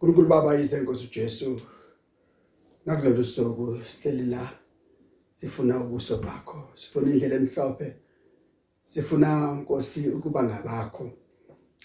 uNkulunkulu 0.00 0.28
Baba 0.28 0.54
yisenkosi 0.54 1.06
uJesu 1.06 1.60
nakulolu 2.86 3.24
suku 3.24 3.78
sihleli 3.86 4.30
la 4.30 4.50
sifuna 5.32 5.84
ubuso 5.84 6.16
bakho 6.16 6.68
sifuna 6.74 7.10
indlela 7.10 7.34
emhlophe 7.34 7.94
sifuna 8.86 9.54
Nkosi 9.54 10.08
ukuba 10.08 10.42
ngabakho 10.42 11.10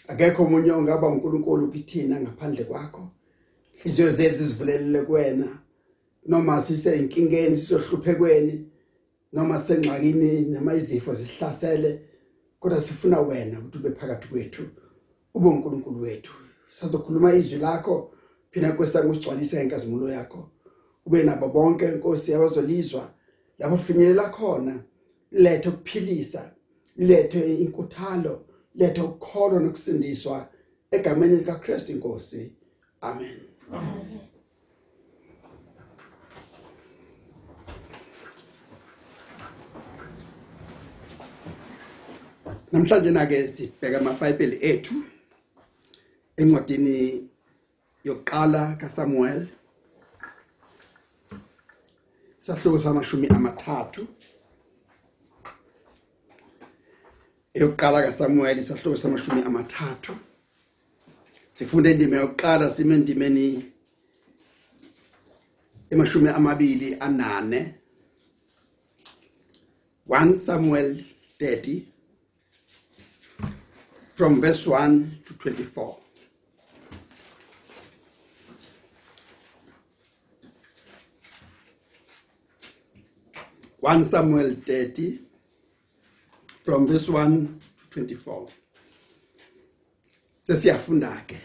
akekho 0.08 0.44
umunye 0.44 0.72
ongaba 0.72 1.08
uNkulunkulu 1.08 1.72
kithina 1.72 2.22
ngaphandle 2.22 2.64
kwakho. 2.64 3.10
Inhliziyo 3.78 4.12
zethu 4.12 4.46
zivulelele 4.46 5.02
kuwena. 5.02 5.60
Noma 6.26 6.62
sise 6.62 7.00
inkingeni 7.00 7.58
sizohluphekweni 7.58 8.66
noma 9.34 9.60
sengxakini 9.60 10.42
noma 10.42 10.74
izifo 10.74 11.14
zisihlasele 11.14 12.02
kodwa 12.60 12.82
sifuna 12.82 13.20
wena 13.20 13.60
ukuthi 13.60 13.78
ube 13.78 13.90
phakathi 13.90 14.28
kwethu 14.28 14.64
ube 15.34 15.48
uNkulunkulu 15.48 16.02
wethu. 16.02 16.45
Sazokhuluma 16.80 17.34
izwi 17.34 17.58
lakho 17.58 18.12
phina 18.52 18.72
kwesanga 18.72 19.10
usigcwalise 19.10 19.64
inkazimulo 19.64 20.10
yakho. 20.10 20.50
Ube 21.06 21.24
nabo 21.24 21.48
bonke 21.48 21.86
inkosi 21.86 22.34
abazolizwa 22.34 23.14
lapho 23.60 23.78
finyelela 23.78 24.30
khona. 24.30 24.84
Lethe 25.32 25.70
ukuphilisa 25.70 26.52
lethe 26.98 27.56
inkuthalo 27.56 28.46
lethe 28.76 29.02
ukukholwa 29.02 29.60
nokusindiswa 29.60 30.48
egameni 30.92 31.36
lika 31.38 31.56
Christ 31.56 31.90
inkosi. 31.90 32.54
Amen. 33.02 33.40
Amen 33.72 34.20
Namhlanje 42.72 43.12
na 43.12 43.26
ke 43.26 43.48
sibheka 43.48 44.00
amaBhayibheli 44.00 44.58
ethu. 44.62 45.15
Encwadini 46.38 47.30
yokuqala 48.04 48.76
kaSamuel 48.80 49.48
sahluko 52.40 52.80
samashumi 52.80 53.28
amathathu. 53.28 54.08
Eyokuqala 57.54 58.04
kaSamuel 58.06 58.64
sahluko 58.64 58.98
samashumi 58.98 59.42
amathathu. 59.42 60.14
Sifunde 61.54 61.92
indime 61.92 62.18
yokuqala 62.18 62.70
sime 62.70 62.96
endimeni 62.96 63.72
emashumi 65.90 66.30
amabili 66.30 66.98
anane. 67.00 67.76
1 70.08 70.38
Samuel 70.38 71.04
30 71.40 71.88
from 74.14 74.40
verse 74.40 74.68
1 74.68 75.24
to 75.26 75.34
24. 75.34 76.05
One 83.86 84.04
Samuel 84.04 84.56
30 84.66 85.20
from 86.64 86.88
verse 86.88 87.08
1 87.08 87.60
to 87.92 88.00
24. 88.00 88.48
Sesiyafunda 90.40 91.22
ke. 91.28 91.38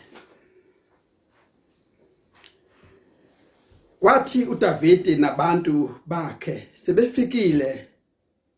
Kwathi 4.00 4.44
uDavide 4.44 5.16
nabantu 5.16 6.00
bakhe 6.06 6.68
sebefikile 6.74 7.88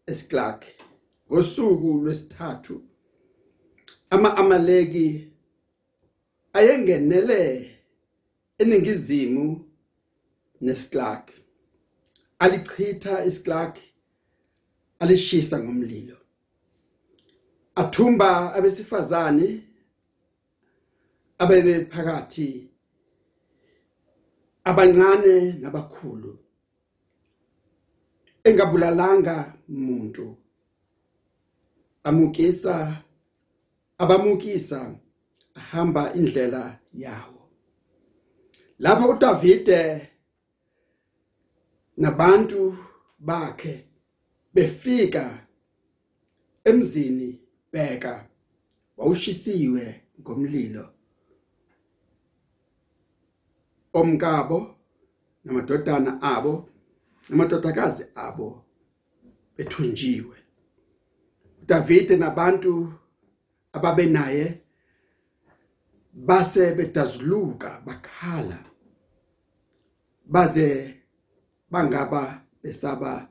eSiklag 0.07 0.65
ngosuku 1.33 1.99
lwesithathu 1.99 2.83
ama-amaleki 4.11 5.29
ayengenele 6.53 7.71
eningizimu 8.59 9.65
nesiklag 10.61 11.42
alichitha 12.43 13.25
isiklag 13.25 13.77
alishisa 14.99 15.65
ngomlilo. 15.65 16.17
Athumba 17.75 18.55
abesifazane 18.55 19.63
abebe 21.39 21.85
phakathi 21.85 22.71
abancane 24.65 25.53
nabakhulu. 25.53 26.39
Engabulalanga 28.45 29.55
umuntu 29.69 30.37
amukisa 32.05 33.03
abamukisa 33.99 34.95
ahamba 35.55 36.15
indlela 36.15 36.79
yawo. 36.95 37.49
Lapho 38.79 39.09
uDavide 39.09 40.12
nabantu 41.97 42.77
bakhe 43.19 43.87
befika 44.55 45.47
emzini 46.65 47.41
bheka 47.73 48.29
wawushisiwe 48.97 50.05
ngomlilo. 50.21 50.89
Omkabo 53.93 54.77
namadodana 55.45 56.23
abo 56.23 56.69
namadodakazi 57.29 58.05
abo 58.15 58.65
bethunjiwe. 59.57 60.37
Davide 61.67 62.17
nabantu 62.17 62.93
ababe 63.73 64.07
naye 64.07 64.63
base 66.13 66.75
bedazuluka 66.75 67.81
bakhala. 67.87 68.65
Baze 70.25 71.02
bangaba 71.73 72.45
besaba 72.63 73.29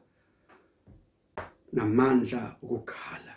namandla 1.74 2.58
ukukhala 2.62 3.36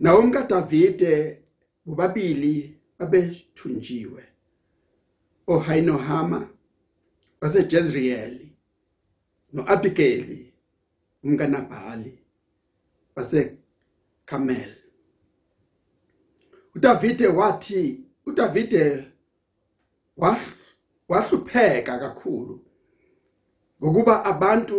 nawo 0.00 0.18
umka 0.20 0.42
Davide 0.42 1.42
bobabili 1.86 2.54
babethunjiwe. 2.98 4.22
oHayinohama 5.46 6.50
waseJezreeli 7.40 8.52
noAbigail 9.52 10.52
umkaNabhali 11.24 12.18
base 13.16 13.58
Carmel 14.26 14.74
uDavide 16.74 17.26
wathi 17.26 18.04
uDavide 18.26 19.04
wahlupheka 21.08 21.98
kakhulu 21.98 22.67
ngokuba 23.82 24.14
abantu 24.24 24.78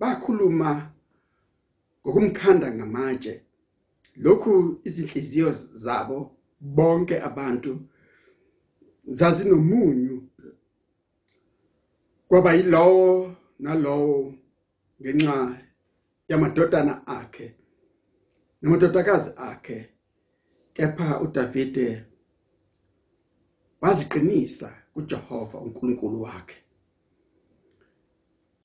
bakhuluma 0.00 0.70
ngokumkhanda 2.02 2.68
ngamatshe. 2.74 3.34
Lokhu 4.16 4.80
izinhliziyo 4.84 5.52
zabo 5.52 6.18
bonke 6.60 7.16
abantu 7.28 7.72
zazinomunyu. 9.18 10.16
Kwaba 12.28 12.50
yilowo 12.54 13.34
nalowo 13.58 14.34
ngenxa 15.00 15.36
yamadodana 16.28 17.06
akhe 17.06 17.46
namadodakazi 18.62 19.30
akhe. 19.36 19.78
Kepha 20.74 21.20
uDavide 21.20 22.04
waziqinisa 23.80 24.68
kuJehova 24.92 25.58
uNkulunkulu 25.58 26.22
wakhe. 26.22 26.67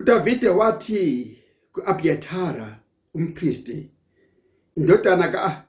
uDavide 0.03 0.49
wathi 0.49 1.37
kuAbiathara 1.73 2.79
umpristi 3.13 3.91
indodana 4.75 5.27
ka 5.27 5.65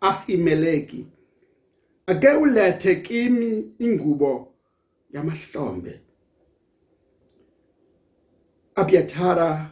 Ahimeleki 0.00 1.06
ake 2.06 2.28
ulethe 2.28 2.96
kimi 2.96 3.74
ingubo 3.78 4.54
yamahlombe. 5.10 6.00
Abiathara 8.74 9.70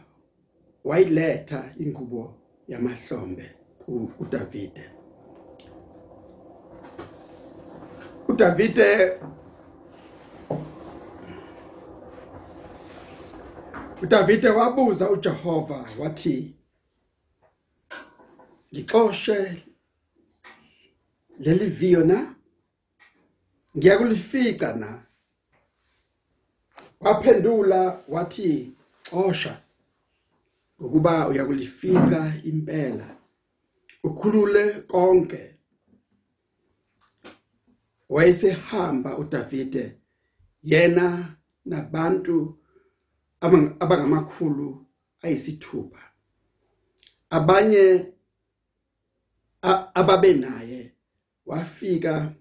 wayiletha 0.83 1.73
ingubo 1.79 2.33
yamahlombe 2.67 3.51
kuDavide. 4.17 4.89
uDavide 8.27 9.19
uDavide 14.01 14.49
wabuza 14.49 15.09
uJehova 15.09 15.85
wathi 15.99 16.55
ngixoshe 18.73 19.63
leli 21.39 21.65
viyo 21.65 22.03
na? 22.03 22.35
Ngiyakulifica 23.77 24.73
na? 24.79 25.03
Waphendula 26.99 28.03
wathi 28.07 28.73
xosha 29.09 29.61
ukuba 30.79 31.27
uyakulifica 31.27 32.33
impela. 32.43 33.15
Ukhulule 34.03 34.73
konke. 34.73 35.55
Wayesehamba 38.09 39.17
uDavide 39.17 39.97
yena 40.63 41.35
nabantu 41.65 42.57
abangamakhulu 43.41 44.85
ayisithupha. 45.21 46.11
Abanye 47.29 48.13
ababe 49.93 50.33
naye 50.33 50.91
wafika 51.45 52.33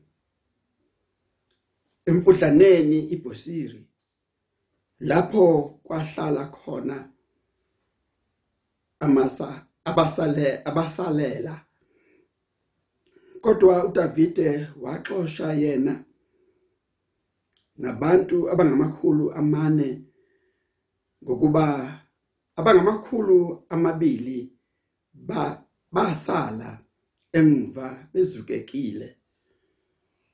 emfudlaneni 2.07 2.99
iBosiri 3.15 3.87
lapho 5.01 5.81
kwahlala 5.85 6.47
khona 6.47 7.09
amasa 9.01 9.67
abasale 9.85 10.63
abasalela. 10.65 11.65
Kodwa 13.41 13.85
uDavide 13.85 14.69
waxosha 14.81 15.53
yena 15.53 16.05
nabantu 17.77 18.51
abangamakhulu 18.51 19.33
amane 19.33 20.03
ngokuba 21.25 21.65
abangamakhulu 22.57 23.65
amabili 23.69 24.53
ba 25.13 25.65
basala 25.93 26.81
emva 27.33 28.09
bezukekile 28.13 29.17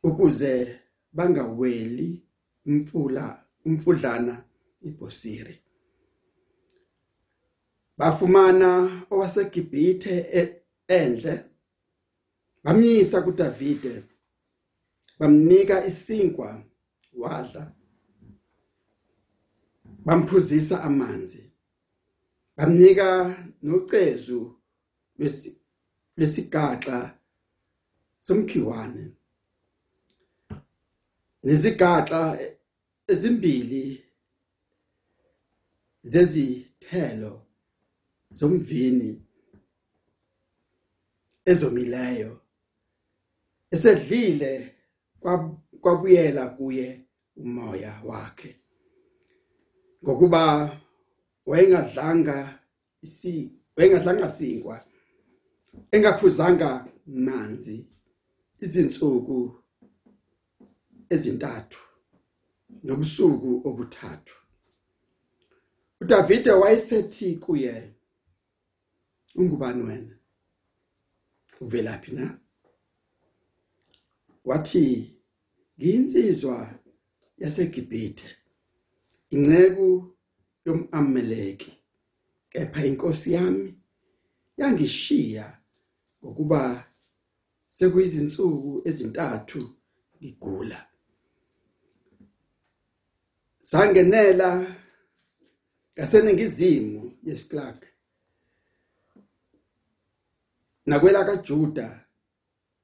ukuze 0.02 0.80
bangaweli 1.12 2.22
umfula 2.66 3.44
umfudlana 3.64 4.44
iBosiri 4.88 5.56
bafumana 7.98 8.70
owaseGibhithe 9.10 10.14
e, 10.40 10.42
endle 10.88 11.44
bamyisa 12.64 13.22
kuDavide 13.22 14.02
bamnika 15.18 15.84
isinkwa 15.84 16.62
wadla. 17.12 17.72
Bamphuzisa 20.04 20.82
amanzi. 20.82 21.50
Bamnika 22.56 23.36
nocezu 23.62 24.56
lesigaxa 26.16 27.18
somkhiwane. 28.18 29.12
Nezigaxa 31.44 32.38
ezimbili 33.08 34.04
zezithelo 36.02 37.46
zomvini 38.30 39.22
ezomileyo 41.44 42.40
esedlile 43.70 44.74
kwabuyela 45.80 46.48
kuye 46.48 47.06
umoya 47.36 48.00
wakhe. 48.04 48.59
Ngokuba 50.04 50.42
wayengadlanga 51.46 52.60
isi 53.02 53.50
wayengadlanga 53.76 54.28
sinkwa 54.28 54.84
engaphuzanga 55.90 56.86
manzi 57.06 57.76
izinsuku 58.64 59.38
ezintathu 61.14 61.80
nobusuku 62.84 63.50
obuthathu. 63.68 64.36
uDavide 66.00 66.50
wayesethi 66.50 67.36
kuye 67.36 67.94
ungubani 69.34 69.82
wena? 69.82 70.16
Uvelaphi 71.60 72.12
na? 72.12 72.38
Wathi 74.44 75.14
ngiyinsizwa 75.78 76.78
yaseGibhithe. 77.38 78.36
Inceku 79.30 80.16
yomameleki 80.64 81.72
kepha 82.50 82.86
inkosi 82.86 83.32
yami 83.32 83.80
yangishiya 84.56 85.60
ngokuba 86.24 86.92
sekuyizinsuku 87.68 88.82
ezintathu 88.88 89.60
ngigula. 90.16 90.86
Sangenela 93.60 94.76
ngaseningizimu 95.94 97.18
yesiklak 97.22 97.86
nakwela 100.86 101.24
kaJuda 101.24 102.06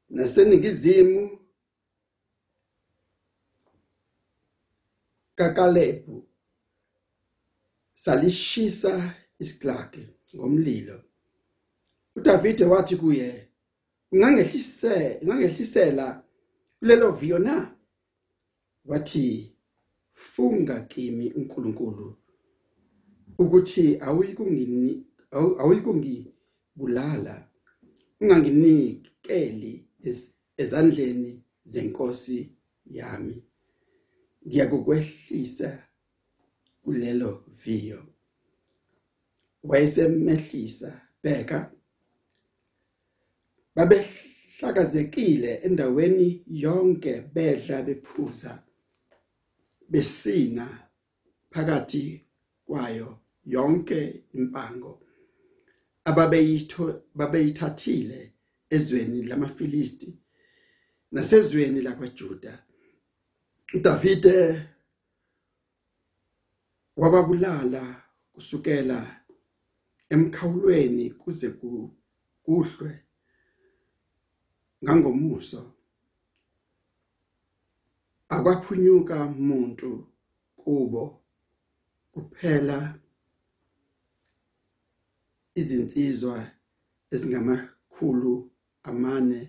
naseningizimu 0.09 1.39
kaKalebu 5.35 6.26
salishisa 8.07 9.15
isiklaki 9.39 10.07
ngomlilo. 10.37 11.01
uDavide 12.17 12.65
wathi 12.65 12.97
kuye 12.97 13.49
ungangehlise 14.13 15.19
ungangehlisela 15.23 16.23
kulelo 16.79 17.11
viyo 17.11 17.39
na? 17.39 17.77
Wathi 18.85 19.53
funga 20.13 20.81
kimi 20.81 21.33
uNkulunkulu 21.33 22.17
ukuthi 23.39 23.99
awuyikungini 24.01 25.07
awuyikungibulala. 25.31 27.49
Unganginikeli 28.21 29.89
ezandleni 30.57 31.43
zenkosi 31.65 32.53
yami. 32.87 33.43
Ngiyakukwehlisa 34.47 35.86
kulelo 36.87 37.45
viyo. 37.65 38.07
Wayesemehlisa 39.63 41.01
bheka. 41.23 41.73
Babehlakazekile 43.75 45.55
endaweni 45.55 46.45
yonke 46.47 47.21
bedla 47.21 47.83
bephuza 47.83 48.63
besina 49.89 50.89
phakathi 51.51 52.27
kwayo 52.67 53.19
yonke 53.45 54.25
impango 54.35 55.03
ababeyitho 56.05 57.03
babeyithathile 57.15 58.33
ezweni 58.71 59.23
lamaFilisti 59.23 60.19
nasezweni 61.13 61.81
lakwaJuda. 61.81 62.63
uDavide 63.75 64.63
wababulala 66.97 68.03
kusukela 68.33 68.99
emkhawulweni 70.15 71.11
kuze 71.11 71.49
kuhlwe 72.45 72.93
ngangomuso. 74.85 75.63
Akwaphunyuka 78.35 79.17
umuntu 79.27 79.91
kubo 80.61 81.05
kuphela 82.13 82.79
izinsizwa 85.61 86.37
ezingamakhulu 87.15 88.35
amane 88.89 89.41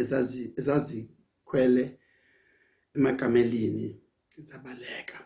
ezazi 0.00 0.42
ezazikhwele 0.58 1.84
emakamelini 2.96 3.86
zabaleka 4.48 5.18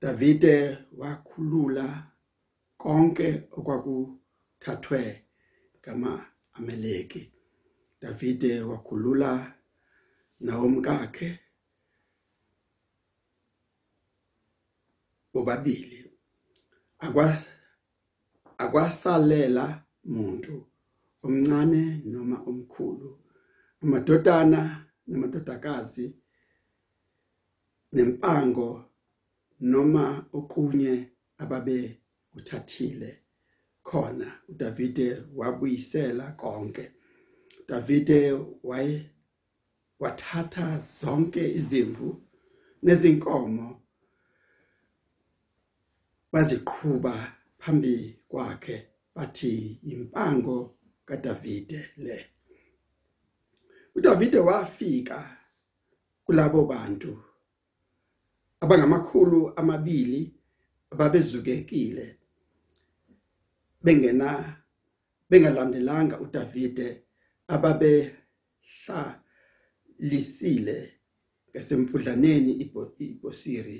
Davide 0.00 0.78
wakhulula 1.00 2.12
konke 2.78 3.28
okwakuthathwe 3.56 5.02
ngama 5.80 6.26
Amaleki 6.56 7.22
Davide 8.00 8.60
wakhulula 8.62 9.30
nawomkakhe 10.40 11.38
bobabili. 15.32 16.10
Akwa 16.98 17.26
akwasalela 18.58 19.84
muntu 20.04 20.54
omncane 21.24 21.82
noma 22.12 22.36
omkhulu 22.48 23.10
amadodana 23.82 24.60
namadodakazi 25.06 26.06
nempango 27.92 28.87
noma 29.60 30.26
okunye 30.32 31.10
ababe 31.38 32.00
uthathile 32.34 33.18
khona. 33.82 34.40
uDavide 34.48 35.22
wabuyisela 35.34 36.32
konke. 36.32 36.90
Davide 37.68 38.32
waye 38.62 39.10
wathatha 40.00 40.78
zonke 40.78 41.54
izimvu 41.54 42.22
nezinkomo 42.82 43.82
baziqhubha 46.32 47.32
phambi 47.58 48.18
kwakhe 48.28 48.88
bathi 49.14 49.80
impango 49.82 50.76
kaDavide 51.04 51.90
le. 51.96 52.26
uDavide 53.94 54.38
wafika 54.38 55.36
kulabo 56.24 56.64
bantu 56.64 57.27
abangamakhulu 58.60 59.52
amabili 59.56 60.34
ababezukekile 60.90 62.18
bengena 63.82 64.56
bengalandelanga 65.30 66.20
uDavide 66.20 67.04
ababehla 67.48 69.22
lisile 69.98 71.00
ngasemfudlaneni 71.50 72.52
ibosiri. 72.98 73.78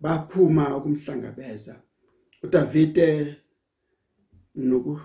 Baphuma 0.00 0.76
ukumhlangabeza. 0.76 1.82
uDavide 2.44 3.36
noku 4.54 5.00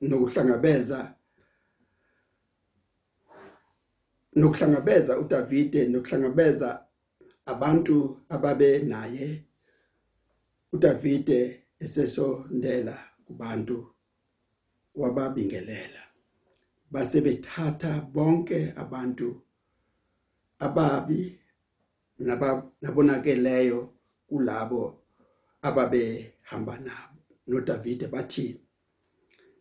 nokuhlangabeza 0.00 1.14
nokuhlangabeza 4.36 5.18
uDavide 5.18 5.88
nokuhlangabeza 5.88 6.86
abantu 7.46 7.96
ababe 8.28 8.78
naye 8.78 9.44
uDavide 10.72 11.64
esesondela 11.84 12.96
kubantu 13.26 13.76
wababingelela. 14.94 16.02
Base 16.90 17.20
bethatha 17.20 18.00
bonke 18.14 18.72
abantu 18.76 19.42
ababi 20.58 21.38
nabonakeleyo 22.82 23.80
kulabo 24.28 24.82
ababehamba 25.62 26.78
nabo 26.78 27.18
noDavide 27.46 28.06
bathi 28.06 28.60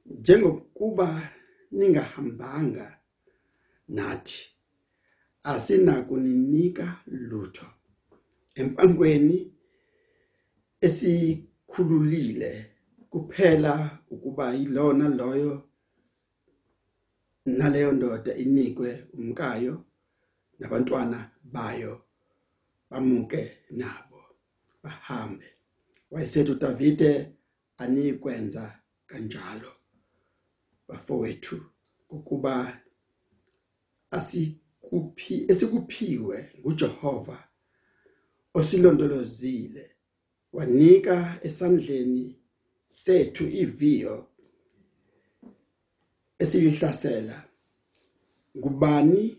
njengokuba 0.05 1.29
ningahambanga 1.71 2.99
nathi 3.87 4.52
asinakuninika 5.43 6.99
lutho 7.07 7.65
empangweni 8.55 9.37
esikhululile 10.81 12.51
kuphela 13.09 13.73
ukuba 14.13 14.53
yilona 14.53 15.09
loyo 15.09 15.69
naleyo 17.45 17.91
ndoda 17.91 18.35
inikwe 18.35 19.07
umkayo 19.13 19.85
nabantwana 20.59 21.31
bayo 21.43 22.01
bamuke 22.89 23.57
nabo 23.69 24.21
bahambe. 24.83 25.45
Wayesethi 26.11 26.51
uDavide 26.51 27.33
anikwenza 27.77 28.79
kanjalo. 29.07 29.71
Bafowethu 30.87 31.65
ukuba 32.09 32.81
asikuphi 34.93 35.45
esikuphiwe 35.47 36.49
nguJehova 36.59 37.37
osilondolozile 38.53 39.91
wanika 40.53 41.39
esandleni 41.43 42.39
sethu 42.89 43.47
iviyo 43.47 44.27
esilihlasela 46.39 47.43
ngubani 48.57 49.37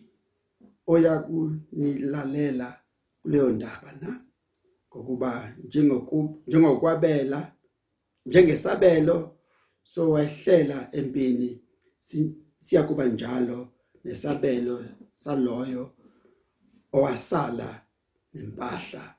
oyakunilalela 0.87 2.81
kuleyo 3.23 3.53
ndaba 3.53 3.93
na? 4.01 4.25
Ngokuba 4.89 5.57
njengokwabela 6.47 7.53
njengesabelo 8.27 9.37
sowehlela 9.83 10.89
empini 10.93 11.61
siyakuba 12.59 13.05
njalo 13.07 13.69
nesabelo 14.05 14.85
saloyo 15.15 15.85
owasala 16.93 17.69
nempahla 18.35 19.15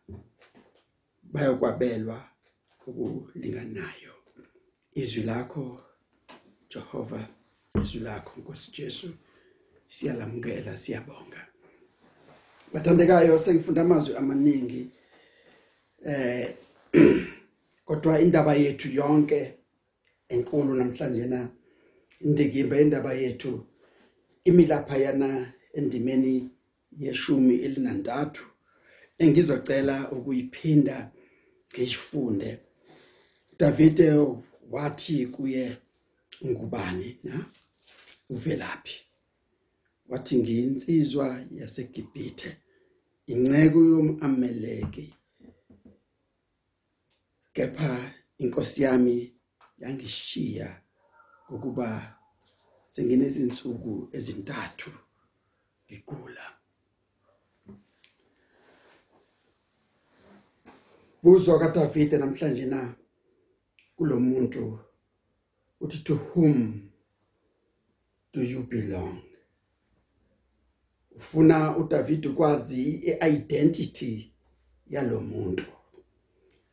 bayokwabelwa 1.34 2.18
ukulinganayo 2.88 4.14
izwi 5.02 5.24
lakho 5.24 5.82
Jehova 6.70 7.28
izwi 7.82 8.00
lakho 8.00 8.40
Nkosi 8.40 8.72
Jesu 8.72 9.08
siyalamukela 9.90 10.78
siyabonga. 10.78 11.42
Bathandekayo 12.74 13.40
sengifunda 13.40 13.82
amazwi 13.82 14.16
amaningi 14.16 14.92
eh 16.06 16.56
kodwa 17.86 18.20
indaba 18.20 18.54
yethu 18.56 18.90
yonke 18.90 19.58
enkulu 20.30 20.76
namhlanje 20.76 21.26
na 21.26 21.50
indikimba 22.22 22.82
indaba 22.82 23.14
yethu 23.14 23.66
imilapha 24.44 24.98
yana 24.98 25.54
endimeni 25.78 26.50
yeshumi 27.04 27.56
elinantathu 27.66 28.46
engizocela 29.24 30.12
ukuyiphinda 30.12 31.12
ngiyifunde. 31.72 32.60
Davide 33.60 34.08
wathi 34.72 35.28
kuye 35.28 35.78
ngubani 36.46 37.18
na? 37.24 37.46
Uvelaphi? 38.30 38.98
Wathi 40.10 40.38
ngiyinsizwa 40.38 41.28
yaseGibhithe 41.52 42.58
inceke 43.28 43.78
yomameleki 43.92 45.14
kepha 47.54 48.14
inkosi 48.38 48.84
yami 48.84 49.34
yangishiya 49.82 50.82
ukuba 51.50 52.18
senginezinsuku 52.86 54.10
ezintathu. 54.18 54.92
Ngigula 55.86 56.46
Buzo 61.24 61.60
kaDavide 61.60 62.18
namhlanje 62.18 62.66
na? 62.66 62.96
Kulomuntu 63.98 64.80
uthi 65.82 66.04
to 66.04 66.16
whom 66.16 66.92
do 68.34 68.42
you 68.44 68.64
belong? 68.64 69.22
Ufuna 71.16 71.78
uDavid 71.78 72.26
ukwazi 72.26 72.84
iidentity 73.24 74.32
yalomuntu 74.90 75.64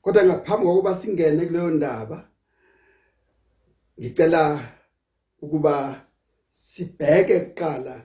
kodwa 0.02 0.25
ngaphambi 0.25 0.66
kokuba 0.66 0.95
singene 0.95 1.47
kuleyo 1.47 1.71
ndaba 1.71 2.28
ngicela 3.99 4.42
ukuba 5.42 6.07
sibheke 6.50 7.40
kuqala 7.40 8.04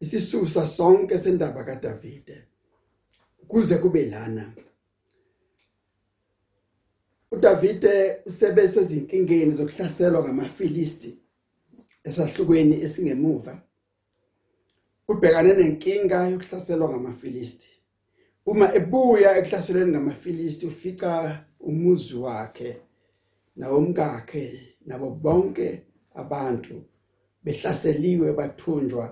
isisusa 0.00 0.66
sonke 0.66 1.18
sendaba 1.18 1.64
kaDavide. 1.64 2.44
Kuze 3.48 3.78
kube 3.78 4.06
lana. 4.06 4.54
uDavide 7.30 8.16
usebese 8.26 8.80
izinkingeni 8.80 9.54
zokuhlaselwa 9.54 10.22
ngamaFilisti 10.24 11.18
esahlukweni 12.04 12.82
esingemuva. 12.84 13.62
Ubhekane 15.08 15.52
nenkinga 15.52 16.28
yokuhlaselwa 16.28 16.88
ngamaFilisti 16.88 17.68
uma 18.46 18.74
ebuya 18.74 19.36
ekuhlaselweni 19.38 19.90
ngamaFilisti 19.90 20.66
ufica 20.66 21.10
umuzi 21.60 22.16
wakhe 22.16 22.70
nawomkakhe 23.56 24.44
nabo 24.86 25.10
bonke 25.10 25.68
abantu 26.14 26.74
behlaseliwe 27.44 28.32
bathunjwa 28.32 29.04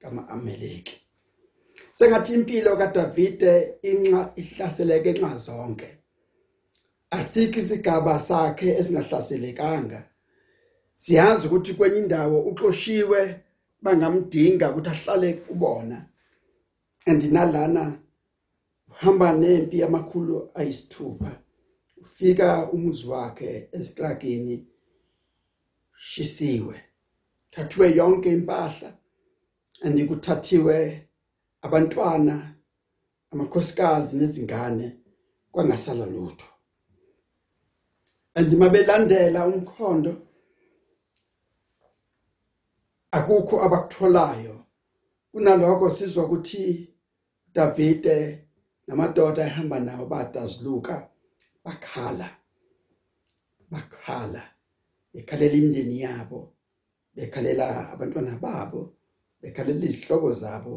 ngama-Amaleki 0.00 1.08
sengathi 1.98 2.34
impilo 2.34 2.76
kaDavide 2.76 3.52
inxa 3.82 4.32
ihlaseleke 4.36 5.12
nxa 5.12 5.36
zonke. 5.36 5.88
Asikho 7.10 7.58
isigaba 7.58 8.20
sakhe 8.20 8.68
esingahlaselekanga. 8.80 10.00
Siyazi 10.94 11.46
ukuthi 11.46 11.74
kwenye 11.74 11.98
indawo 11.98 12.40
uxoshiwe 12.50 13.20
bangamdinga 13.82 14.70
ukuthi 14.70 14.90
ahlale 14.90 15.32
kubona. 15.32 16.06
Andinalana 17.06 17.98
uhamba 18.90 19.32
nempi 19.32 19.78
yamakhulu 19.78 20.50
ayisithupha 20.54 21.32
ufika 22.02 22.70
umuzi 22.70 23.06
wakhe 23.06 23.68
esiklageni 23.72 24.66
shisiwe. 25.98 26.76
Thathiwe 27.50 27.96
yonke 27.96 28.28
impahla. 28.32 28.97
Andikuthathiwe 29.84 31.08
abantwana 31.62 32.54
amakhosikazi 33.32 34.16
nezingane 34.16 34.86
kwangasala 35.52 36.06
lutho. 36.06 36.48
Andimabelandela 38.34 39.46
umkhondo 39.46 40.12
akukho 43.10 43.62
abakutholayo. 43.66 44.64
Kunaloko 45.32 45.90
sizwa 45.90 46.24
ukuthi 46.24 46.94
Davide 47.54 48.48
namadoda 48.86 49.46
ehamba 49.46 49.80
nawo 49.80 50.06
badazuluka 50.06 51.10
bakhala 51.64 52.28
bakhala 53.70 54.42
bekhalela 55.12 55.54
imindeni 55.54 56.00
yabo 56.00 56.52
bekhalela 57.14 57.90
abantwana 57.92 58.38
babo. 58.38 58.97
Bekhalela 59.40 59.84
izihlobo 59.86 60.32
zabo 60.32 60.74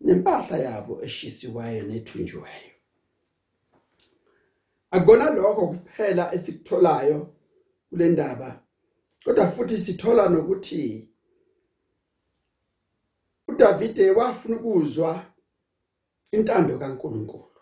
nempahla 0.00 0.56
yabo 0.58 1.02
eshisiwayo 1.06 1.82
nethunjiweyo. 1.88 2.74
Akubona 4.90 5.30
lokho 5.30 5.66
kuphela 5.68 6.34
esikutholayo 6.34 7.18
kule 7.88 8.08
ndaba 8.08 8.62
kodwa 9.24 9.46
futhi 9.50 9.78
sithola 9.78 10.28
nokuthi 10.28 11.08
uDavide 13.48 14.10
wafuna 14.10 14.56
ukuzwa 14.56 15.26
intando 16.32 16.78
kaNkuluNkulu 16.78 17.60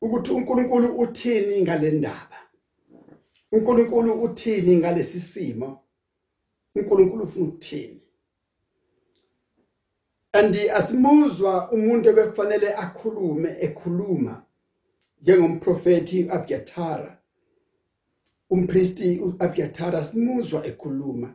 ukuthi 0.00 0.32
uNkulunkulu 0.32 0.98
uthini 0.98 1.62
ngale 1.62 1.90
ndaba 1.90 2.38
uNkulunkulu 3.52 4.22
uthini 4.22 4.76
ngalesi 4.76 5.20
simo 5.20 5.84
uNkulunkulu 6.74 7.24
ufuna 7.24 7.46
ukuthini. 7.48 8.05
Andi 10.36 10.70
asimuzwa 10.70 11.70
umuntu 11.70 12.08
ebekufanele 12.08 12.68
akhulume 12.84 13.50
ekhuluma. 13.66 14.34
Njengomprofeti 15.22 16.18
Abiyathara 16.30 17.18
umpristi 18.50 19.18
uAbiyathara 19.20 20.04
simuzwa 20.04 20.66
ekhuluma. 20.66 21.34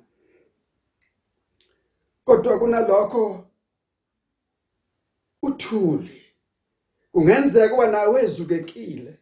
Kodwa 2.25 2.59
kunalokho 2.59 3.45
uthuli 5.41 6.21
kungenzeka 7.11 7.69
kuba 7.69 7.87
nawe 7.87 8.07
wezukekile 8.13 9.13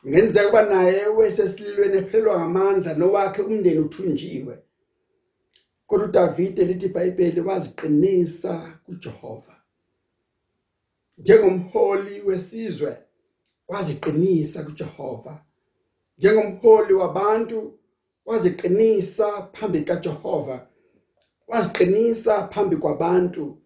kungenzeka 0.00 0.46
kuba 0.46 0.62
naye 0.62 1.06
wesesililweni 1.06 1.96
ephelwa 1.98 2.38
ngamandla 2.38 2.94
nowakhe 2.94 3.42
umndeni 3.42 3.80
uthunjiwe. 3.80 4.58
Kodwa 5.90 6.06
uDavide 6.06 6.64
lithi 6.64 6.86
iBhayibheli 6.86 7.40
waziqinisa 7.40 8.78
kuJehova. 8.84 9.56
Njengomholi 11.18 12.20
wesizwe 12.20 12.96
waziqinisa 13.68 14.62
kuJehova. 14.62 15.44
Njengomholi 16.18 16.92
wabantu 16.94 17.78
waziqinisa 18.26 19.42
phambi 19.42 19.80
kaJehova. 19.80 20.66
Waziqinisa 21.48 22.48
phambi 22.48 22.76
kwabantu. 22.76 23.58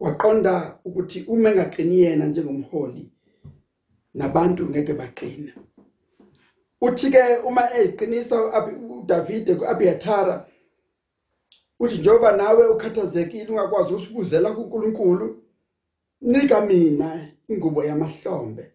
Waqonda 0.00 0.78
ukuthi 0.84 1.24
uma 1.28 1.50
engaqini 1.50 2.00
yena 2.00 2.26
njengomholi 2.26 3.12
nabantu 4.14 4.66
ngeke 4.66 4.92
baqine. 4.92 5.54
Uthi 6.80 7.10
ke 7.10 7.36
uma 7.36 7.74
eziqinisa 7.74 8.36
uDavide 8.90 9.54
kuAbiyathara 9.54 10.46
uthi 11.80 11.98
njoba 11.98 12.32
nawe 12.32 12.68
ukhathazekile 12.68 13.48
ungakwazi 13.48 13.94
usibuzela 13.94 14.52
kuNkulunkulu 14.52 15.42
nika 16.20 16.60
mina 16.60 17.28
ingubo 17.48 17.84
yamahlombe 17.84 18.72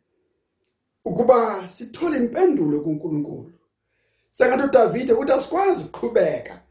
ukuba 1.05 1.69
sithole 1.69 2.17
impendulo 2.17 2.79
kuNkulunkulu. 2.81 3.51
Sengathi 4.29 4.63
uDavide 4.63 5.13
uthi 5.13 5.31
asikwazi 5.31 5.83
ukuqhubeka 5.83 6.61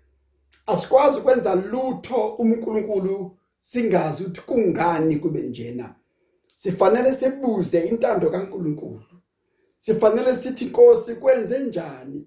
asikwazi 0.67 1.19
ukwenza 1.19 1.55
lutho 1.55 2.29
uNkulunkulu 2.39 3.37
singazi 3.61 4.25
ukuthi 4.25 4.41
kungani 4.41 5.17
kube 5.17 5.43
njena. 5.43 5.95
Sifanele 6.57 7.15
sibuze 7.15 7.81
intando 7.81 8.31
kaNkulunkulu. 8.31 9.01
Sifanele 9.79 10.35
sithi 10.35 10.65
Nkosi 10.65 11.15
kwenze 11.15 11.59
njani? 11.59 12.27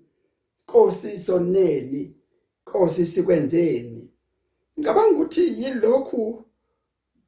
Nkosi 0.64 1.20
soneni. 1.20 2.16
Nkosi 2.68 3.06
sikwenzeni? 3.06 4.10
Ngicabanga 4.80 5.12
ukuthi 5.12 5.64
yilokhu 5.64 6.44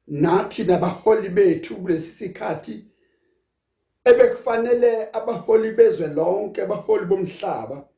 nathi 0.06 0.64
nabaholi 0.64 1.28
bethu 1.28 1.76
kulesi 1.76 2.10
sikhathi 2.10 2.84
ebekufanele 4.04 5.08
abaholi 5.12 5.70
bezwe 5.72 6.06
lonke 6.06 6.62
abaholi 6.62 7.04
bomhlaba 7.04 7.88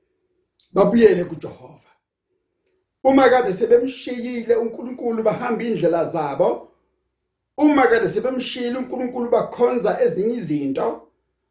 babuyele 0.73 1.25
kuJehova. 1.25 1.93
Uma 3.05 3.29
kade 3.31 3.53
sebemshiyile 3.53 4.55
uNkulunkulu 4.57 5.23
bahamba 5.23 5.65
indlela 5.65 6.05
zabo. 6.05 6.69
Uma 7.57 7.87
kade 7.87 8.09
sebemshiyile 8.09 8.79
uNkulunkulu 8.79 9.31
bakhonza 9.31 10.01
ezinye 10.01 10.37
izinto 10.37 11.09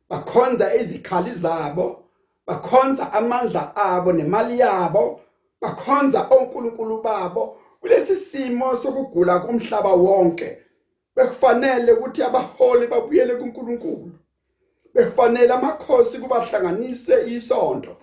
bakhonza 0.09 0.75
izikhali 0.75 1.33
zabo 1.33 2.03
bakhonza 2.47 3.13
amandla 3.13 3.75
abo 3.75 4.13
nemali 4.13 4.59
yabo 4.59 5.21
bakhonza 5.61 6.27
onkulunkulu 6.29 7.01
babo 7.01 7.57
kulesi 7.81 8.15
simo 8.15 8.75
sokugula 8.75 9.39
kumhlaba 9.39 9.93
wonke. 9.93 10.57
Bekufanele 11.15 11.91
ukuthi 11.91 12.23
abaholi 12.23 12.87
babuyele 12.87 13.35
kuNkulunkulu. 13.35 14.11
Bekufanele 14.93 15.53
amakhosi 15.53 16.17
kubahlanganise 16.17 17.35
isonto 17.35 17.97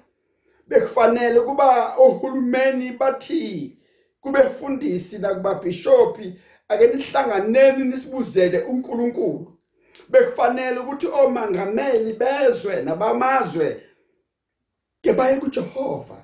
bekufanele 0.68 1.40
kuba 1.40 1.96
ohulumeni 1.96 2.92
bathi 2.92 3.78
kube 4.20 4.42
fundisi 4.42 5.18
nakuba 5.18 5.54
bishophi 5.54 6.34
ake 6.68 6.86
nihlanganeni 6.86 7.84
nisibuzele 7.84 8.58
uNkulunkulu. 8.62 9.52
Bekufanele 10.08 10.80
ukuthi 10.80 11.06
omangameli 11.06 12.12
bezwe 12.12 12.82
nabamazwe 12.82 13.82
ke 15.02 15.12
baye 15.12 15.40
kuJehova. 15.40 16.23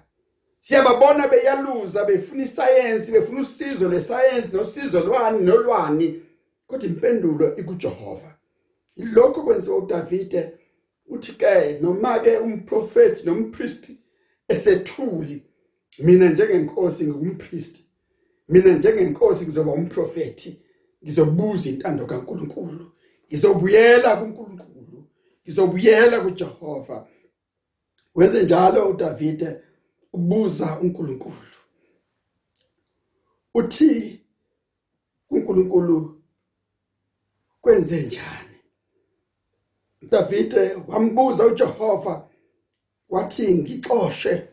Siyababona 0.61 1.29
beyaluza 1.29 2.05
befuna 2.05 2.45
isayensi 2.45 3.13
befuna 3.13 3.41
usizo 3.41 3.89
lesayensi 3.89 4.57
nosizo 4.57 5.01
lwani 5.01 5.41
nolwani. 5.47 6.23
Kodwa 6.67 6.89
impendulo 6.89 7.57
ikuJehova. 7.57 8.35
Ilokho 8.97 9.43
kwenziwa 9.43 9.77
uDavide 9.79 10.53
uthi 11.07 11.33
ke 11.33 11.79
noma 11.81 12.19
ke 12.19 12.39
umprofeti 12.39 13.27
nompriest 13.27 13.91
esethuli 14.49 15.43
mina 15.99 16.29
njengenkosi 16.29 17.07
ngumpriest 17.07 17.85
mina 18.49 18.73
njengenkosi 18.79 19.45
ngizoba 19.45 19.73
umprofeti 19.73 20.61
ngizobuza 21.05 21.69
intando 21.71 22.07
kaNkuluNkulu. 22.07 22.93
Ngizobuyela 23.29 24.17
kuNkulunkulu. 24.17 25.05
Ngizobuyela 25.45 26.21
kuJehova. 26.21 27.07
Wenze 28.15 28.43
njalo 28.43 28.89
uDavide. 28.89 29.61
Ubuza 30.13 30.79
uNkulunkulu. 30.81 31.37
Uthi 33.55 34.21
uNkulunkulu 35.31 36.23
kwenze 37.61 38.03
njani? 38.03 38.57
Davide 40.03 40.75
wambuza 40.89 41.47
uJehova 41.47 42.29
wathi 43.09 43.55
ngixoshe 43.55 44.49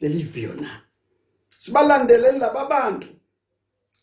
leli 0.00 0.22
viyo 0.22 0.54
na? 0.54 0.80
Sibalandelele 1.58 2.38
laba 2.38 2.66
bantu. 2.66 3.08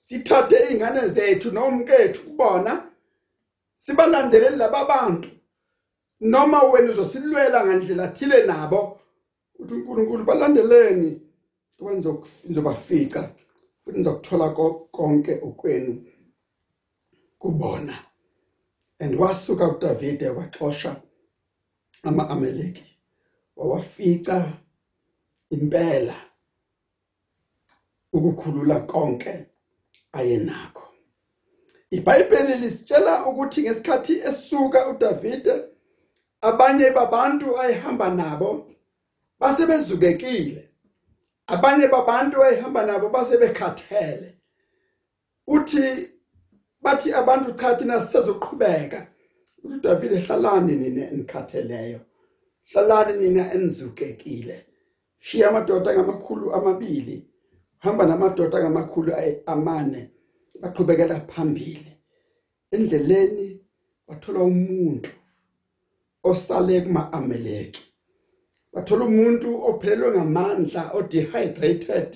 Sithathe 0.02 0.64
izingane 0.64 1.08
zethu 1.08 1.52
nomkethu 1.52 2.24
kubona 2.24 2.92
sibalandelele 3.76 4.56
laba 4.56 4.86
bantu. 4.86 5.30
Noma 6.20 6.64
wena 6.64 6.90
uzosilwela 6.90 7.66
ngandlela 7.66 8.08
thile 8.08 8.44
nabo 8.44 9.00
uthi 9.60 9.74
uNkulunkulu 9.74 10.24
balandeleni. 10.24 11.22
Kwenza 11.78 12.10
ngizobafica 12.46 13.30
futhi 13.84 14.00
ngizokuthola 14.00 14.50
konke 14.92 15.34
okwenu 15.42 16.06
kubona. 17.40 17.96
And 19.00 19.16
wasuka 19.16 19.68
uDavide 19.68 20.30
waxosha 20.30 21.02
ama-Amaleki. 22.04 22.84
Wawafica 23.56 24.44
impela 25.50 26.16
ukukhulula 28.14 28.80
konke 28.80 29.46
ayenakho. 30.12 30.84
iBhayibheli 31.92 32.54
lisitshela 32.56 33.26
ukuthi 33.26 33.62
ngesikhathi 33.62 34.20
esuka 34.20 34.88
uDavide 34.88 35.54
abanye 36.42 36.92
babantu 36.92 37.60
ayehamba 37.62 38.10
nabo 38.10 38.50
base 39.40 39.66
bezukekile 39.66 40.70
abanye 41.48 41.88
babantu 41.88 42.44
ayehamba 42.44 42.86
nabo 42.86 43.10
base 43.10 43.38
bekhathele 43.38 44.38
uthi 45.48 46.10
bathi 46.82 47.14
abantu 47.14 47.52
cha 47.52 47.76
thina 47.76 48.02
sisezoqhubeka 48.02 49.08
uDavide 49.64 50.20
hlalani 50.20 50.76
nina 50.76 51.12
enikhatheleyo. 51.12 52.00
Hlalani 52.64 53.14
nina 53.24 53.54
enizukekile. 53.54 54.66
Shiya 55.20 55.50
amadoda 55.50 55.94
ngamakhulu 55.94 56.54
amabili 56.54 57.28
hamba 57.78 58.06
namadoda 58.06 58.60
ngamakhulu 58.60 59.14
amane 59.46 60.12
baqhubekela 60.62 61.20
phambili. 61.20 61.98
Endleleni 62.72 63.62
bathola 64.08 64.40
umuntu 64.40 65.10
osale 66.24 66.82
kuma 66.82 67.14
Amaleki 67.14 67.87
bathola 68.78 69.06
umuntu 69.06 69.50
ophelelwe 69.70 70.12
ngamandla 70.12 70.92
o 70.94 71.02
dehydrated 71.02 72.12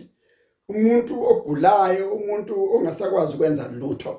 umuntu 0.70 1.14
ogulayo 1.32 2.14
umuntu 2.14 2.54
ongasakwazi 2.76 3.34
ukwenza 3.34 3.68
lutho. 3.68 4.14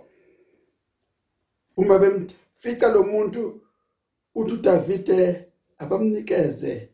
Uma 1.76 1.98
bemfica 1.98 2.87
lo 2.94 3.02
muntu 3.02 3.61
uthi 4.35 4.55
uDavide 4.55 5.48
abamnikeze 5.78 6.88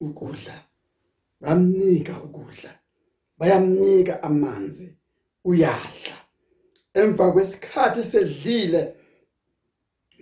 ukudla 0.00 0.56
bamnika 1.40 2.14
ukudla 2.26 2.70
bayamnika 3.38 4.22
amanzi 4.22 4.96
uyadla. 5.44 6.16
Emva 6.94 7.32
kwesikhathi 7.32 8.04
sedlile 8.04 8.94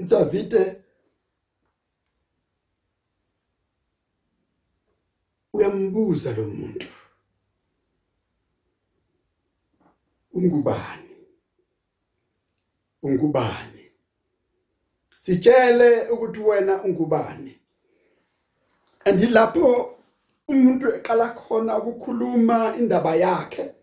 uDavide 0.00 0.62
uyambuza 5.68 6.32
lo 6.32 6.44
muntu. 6.46 6.86
Ungubani? 10.32 11.16
Ungubani? 13.02 13.84
Sitshele 15.16 16.10
ukuthi 16.10 16.40
wena 16.40 16.82
ungubani. 16.82 17.60
Andilapho 19.04 19.98
umuntu 20.48 20.94
eqala 20.94 21.28
khona 21.28 21.78
ukukhuluma 21.78 22.76
indaba 22.76 23.16
yakhe 23.16 23.74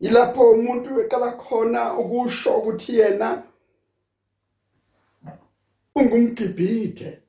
yilapho 0.00 0.50
umuntu 0.50 1.00
eqala 1.00 1.32
khona 1.32 1.98
ukusho 1.98 2.58
ukuthi 2.58 2.98
yena 2.98 3.42
ungumgibhithe 5.94 7.27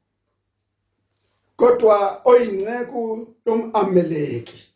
kodwa 1.60 2.22
oyinceku 2.26 3.28
yomameleki 3.46 4.74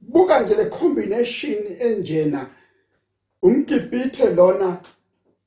buka 0.00 0.40
nje 0.40 0.54
le 0.54 0.64
combination 0.64 1.64
enjena 1.80 2.46
umgibhithe 3.42 4.30
lona 4.30 4.80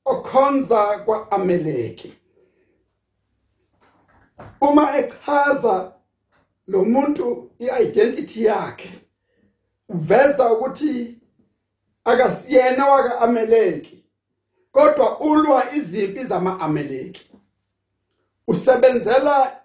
okhonza 0.04 0.98
kwaAmeleki 0.98 2.12
uma 4.60 4.96
echaza 4.98 5.92
lo 6.66 6.84
muntu 6.84 7.50
iidentity 7.60 8.44
yakhe 8.44 8.90
uveza 9.88 10.52
ukuthi 10.52 11.18
akasiyena 12.04 12.86
wakaAmeleki 12.86 14.04
kodwa 14.72 15.20
ulwa 15.20 15.74
izimpi 15.74 16.24
zamaAmeleki 16.24 17.32
usebenzela 18.46 19.61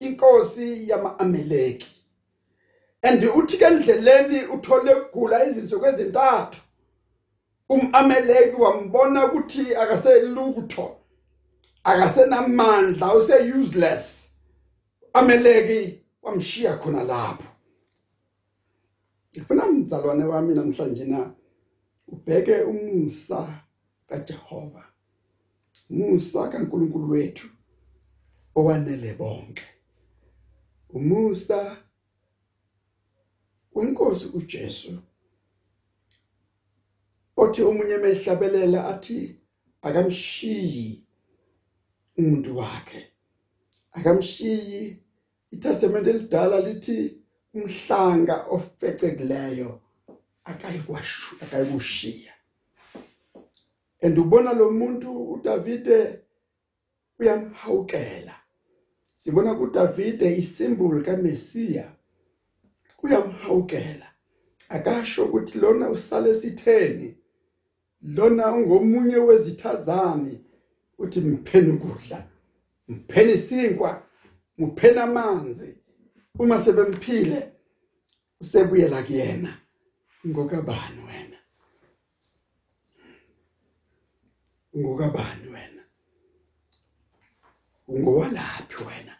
inkosi 0.00 0.88
yamaAmeleki 0.88 1.90
and 3.02 3.24
uthi 3.24 3.58
ke 3.58 3.64
endleleni 3.64 4.44
uthole 4.44 4.94
ukugula 4.94 5.44
izinsuku 5.46 5.86
ezintathu 5.86 6.60
umameleki 7.68 8.56
wambona 8.56 9.26
ukuthi 9.26 9.76
akaselutho 9.76 10.96
akasenamandla 11.84 13.14
use 13.14 13.52
useless 13.62 14.30
ameleki 15.12 16.00
wamshiya 16.22 16.76
khona 16.76 17.04
lapho. 17.04 17.44
Ngifuna 19.32 19.66
umzalwane 19.66 20.24
wami 20.24 20.54
namhlanje 20.54 21.04
na 21.04 21.34
ubheke 22.08 22.60
umusa 22.60 23.48
kaJehova 24.08 24.84
umusa 25.90 26.48
kaNkuluNkulu 26.48 27.10
wethu 27.10 27.48
owanele 28.54 29.14
bonke. 29.14 29.62
Umusa 30.92 31.76
wenkosi 33.74 34.26
uJesu 34.38 34.92
othi 37.36 37.62
omunye 37.62 37.96
mehlabelela 37.96 38.80
athi 38.92 39.18
akamshiyi 39.82 41.04
umuntu 42.18 42.56
wakhe. 42.58 43.00
Akamshiyi 43.92 45.02
iTestament 45.50 46.06
elidala 46.06 46.60
lithi 46.60 46.98
umhlanga 47.54 48.36
ofecekileyo 48.56 49.80
akayikwashu 50.44 51.36
akayikushiya. 51.42 52.32
Andubona 54.02 54.52
lo 54.52 54.70
muntu 54.70 55.08
uDavide 55.34 55.98
uyamhawukela. 57.18 58.34
Sibona 59.20 59.54
kuDavide 59.54 60.36
isymbol 60.36 61.04
kaMesia. 61.04 61.92
Uyamhawukela 63.02 64.06
akasho 64.68 65.24
ukuthi 65.24 65.58
lona 65.58 65.90
usale 65.90 66.34
sitheni. 66.34 67.16
Lona 68.02 68.52
ungomunye 68.52 69.16
wezithazami 69.16 70.44
uthi 70.98 71.20
mpheni 71.20 71.70
ukudla. 71.70 72.26
Mpheni 72.88 73.32
isinkwa. 73.32 74.02
Mupheni 74.58 74.98
amanzi. 74.98 75.74
Uma 76.38 76.58
sebemphile 76.58 77.52
usebuyela 78.40 79.02
kuyena. 79.02 79.58
Ngokabani 80.26 81.02
wena? 81.08 81.38
Ngokabani 84.76 85.48
wena? 85.52 85.79
Ungowalaphi 87.90 88.84
wena? 88.84 89.14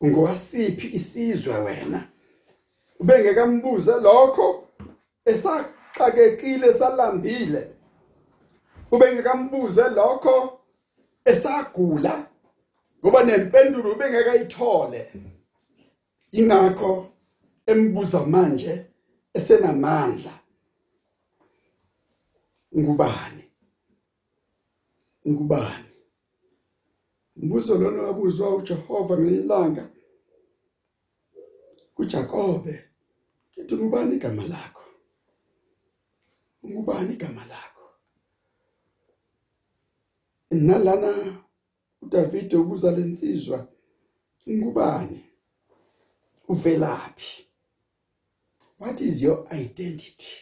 Ungowasiphi 0.00 0.86
isizwe 0.96 1.54
wena? 1.58 2.08
Ubengeka 3.00 3.46
mbuze 3.46 3.92
lokho 4.00 4.68
esaxakekile 5.24 6.72
salambile 6.72 7.74
ubengekambuze 8.94 9.88
lokho 9.88 10.60
esagula 11.24 12.26
ngoba 13.00 13.24
nempendulo 13.24 13.92
ubengeka 13.92 14.34
ithole 14.36 15.12
ingakho 16.32 17.12
embuza 17.66 18.20
manje 18.26 18.86
esenamandla. 19.34 20.34
Ngubani? 22.78 23.44
Ngubani? 25.28 25.93
Umbuzo 27.36 27.78
lona 27.78 28.02
wabuzwa 28.02 28.56
uJehova 28.56 29.14
ngelanga 29.18 29.84
kuJakobe 31.94 32.74
kithi 33.50 33.74
ngubani 33.76 34.16
igama 34.16 34.44
lakho? 34.46 34.84
Ngubani 36.66 37.12
igama 37.14 37.44
lakho? 37.46 37.86
Nalana 40.50 41.42
uDavid 42.02 42.54
ubuza 42.54 42.90
lensizwa 42.96 43.68
ngubani? 44.50 45.20
Uvelaphi? 46.48 47.46
What 48.78 49.00
is 49.00 49.22
your 49.22 49.46
identity? 49.52 50.36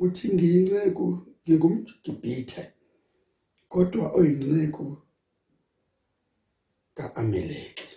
Uthi 0.00 0.28
ngiyinceku 0.34 1.06
ngingumgibhithe 1.48 2.72
kodwa 3.72 4.06
oyinceku 4.18 4.86
kaAmeleki 6.96 7.88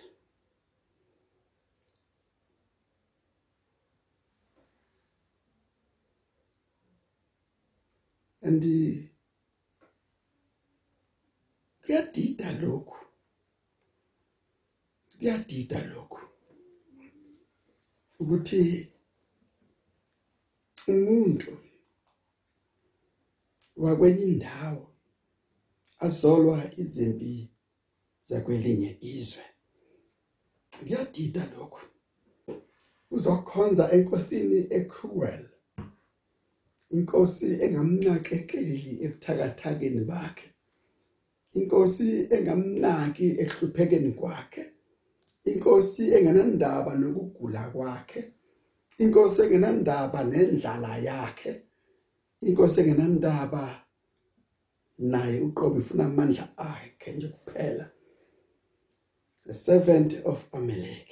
and 8.46 8.62
kuyadida 11.82 12.52
lokhu. 12.60 12.96
Kuyadida 15.18 15.78
lokhu. 15.84 16.20
Ukuthi 18.18 18.92
umuntu 20.88 21.58
wakwenye 23.76 24.24
indawo 24.24 24.95
azolwa 25.98 26.58
izimpi 26.76 27.50
zakwelinye 28.22 28.98
izwe. 29.00 29.44
Kuyadida 30.78 31.42
lokhu. 31.56 31.80
Uzokhonza 33.10 33.84
enkosini 33.92 34.66
ecruel 34.78 35.44
inkosi 36.90 37.48
engamnakekeli 37.64 38.92
ebuthakathakeni 39.04 40.02
bakhe 40.10 40.48
inkosi 41.58 42.08
engamnaki 42.34 43.26
ehluphekeni 43.42 44.12
kwakhe 44.12 44.64
inkosi 45.50 46.02
engenandaba 46.16 46.92
nokugula 47.00 47.62
kwakhe 47.72 48.20
inkosi 49.02 49.38
engenandaba 49.42 50.20
nendlala 50.30 50.92
yakhe 51.08 51.52
inkosi 52.46 52.80
engenandaba 52.80 53.64
naye 54.98 55.40
uqobo 55.40 55.78
ifuna 55.80 56.04
amandla 56.04 56.58
akhe 56.58 57.12
nje 57.12 57.28
kuphela. 57.28 57.90
The 59.46 59.54
servant 59.54 60.14
of 60.24 60.44
Amalek. 60.52 61.08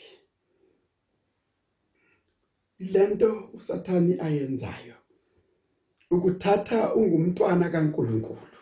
Ilento 2.78 3.50
usathani 3.54 4.20
ayenzayo 4.20 4.94
ukuthatha 6.10 6.94
ungumntwana 6.94 7.70
kaNkuluNkulu 7.70 8.58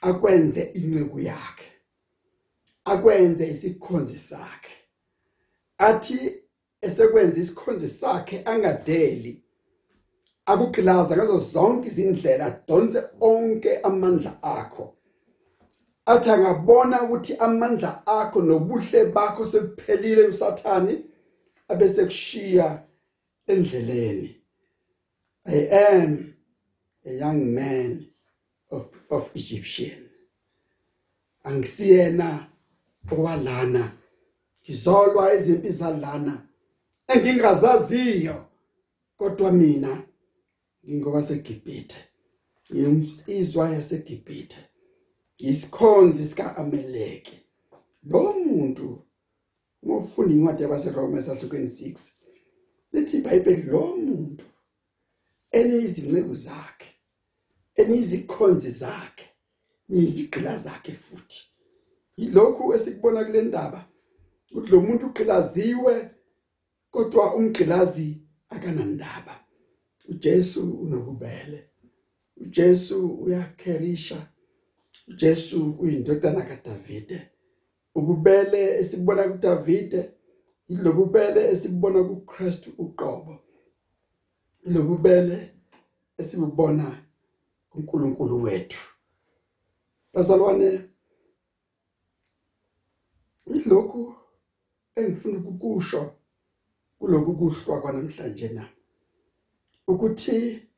akwenze 0.00 0.62
incebo 0.62 1.20
yakhe 1.20 1.72
akwenze 2.84 3.50
isikhonzi 3.50 4.18
sakhe. 4.18 4.72
Athi 5.78 6.42
esekwenza 6.80 7.40
isikhonzi 7.40 7.88
sakhe 7.88 8.42
angadeli 8.44 9.42
akugqilaza 10.50 11.16
ngazo 11.16 11.38
zonke 11.38 11.88
izindlela 11.88 12.46
donse 12.66 13.00
onke 13.20 13.80
amandla 13.88 14.32
akho. 14.42 14.94
Athi 16.06 16.30
angabona 16.30 17.02
ukuthi 17.02 17.32
amandla 17.46 18.02
akho 18.06 18.42
nobuhle 18.42 19.04
bakho 19.14 19.46
sekuphelile 19.46 20.22
usathani 20.32 20.94
abese 21.68 22.04
kushiya 22.04 22.82
endleleni. 23.48 24.36
I 25.46 25.58
am 25.92 26.34
a 27.06 27.12
young 27.12 27.54
man 27.54 28.06
of 28.70 28.88
of 29.10 29.30
Egyptian. 29.34 30.02
Angisiyena 31.44 32.46
owalana 33.10 33.92
ngizolwa 34.64 35.34
izimpi 35.34 35.70
zalana 35.70 36.42
engingazaziyo 37.08 38.44
kodwa 39.16 39.52
mina 39.52 40.09
ngingoba 40.86 41.22
seGibhithe 41.22 42.00
ngiyumsizwa 42.72 43.70
yaseGibhithe. 43.70 44.60
Ngisikhonzi 45.42 46.26
sika 46.26 46.56
Amaleki 46.56 47.36
lo 48.10 48.32
muntu 48.32 49.02
ngofunda 49.84 50.34
incwadi 50.34 50.62
yabaseRoma 50.62 51.18
esahlukweni 51.18 51.66
6 51.66 52.12
lithi 52.92 53.16
iBhayibheli 53.16 53.62
lo 53.62 53.96
muntu 53.96 54.44
enizinceku 55.58 56.34
zakhe 56.34 56.88
enizikhonzi 57.80 58.70
zakhe 58.70 59.26
nizigqila 59.88 60.56
zakhe 60.58 60.92
futhi. 60.92 61.40
Yilokhu 62.16 62.74
esikubona 62.74 63.24
kule 63.24 63.42
ndaba 63.42 63.80
ukuthi 64.50 64.70
lo 64.70 64.80
muntu 64.80 65.06
uqilaziwe 65.06 66.10
kodwa 66.90 67.34
umgqilazi 67.34 68.08
akanandaba. 68.48 69.34
uJesu 70.10 70.72
unokubele 70.82 71.70
uJesu 72.36 73.08
uyakherisha 73.08 74.28
uJesu 75.08 75.76
uyindodana 75.80 76.42
kaDavide. 76.42 77.30
Ukubele 77.94 78.78
esibona 78.80 79.28
kuDavide 79.28 80.10
ilokubele 80.68 81.50
esibona 81.52 82.04
kuChrist 82.04 82.66
uqobo. 82.78 83.38
Ilokubele 84.66 85.54
esibubona 86.18 87.04
kuNkulunkulu 87.70 88.42
wethu. 88.42 88.82
Bazalwane 90.12 90.88
ilokhu 93.54 94.14
engifuna 94.96 95.38
ukukusho 95.38 96.12
kuloku 96.98 97.32
kuhlwa 97.36 97.80
kwanamhlanje 97.82 98.48
na? 98.48 98.68
Ukuthi 99.90 100.68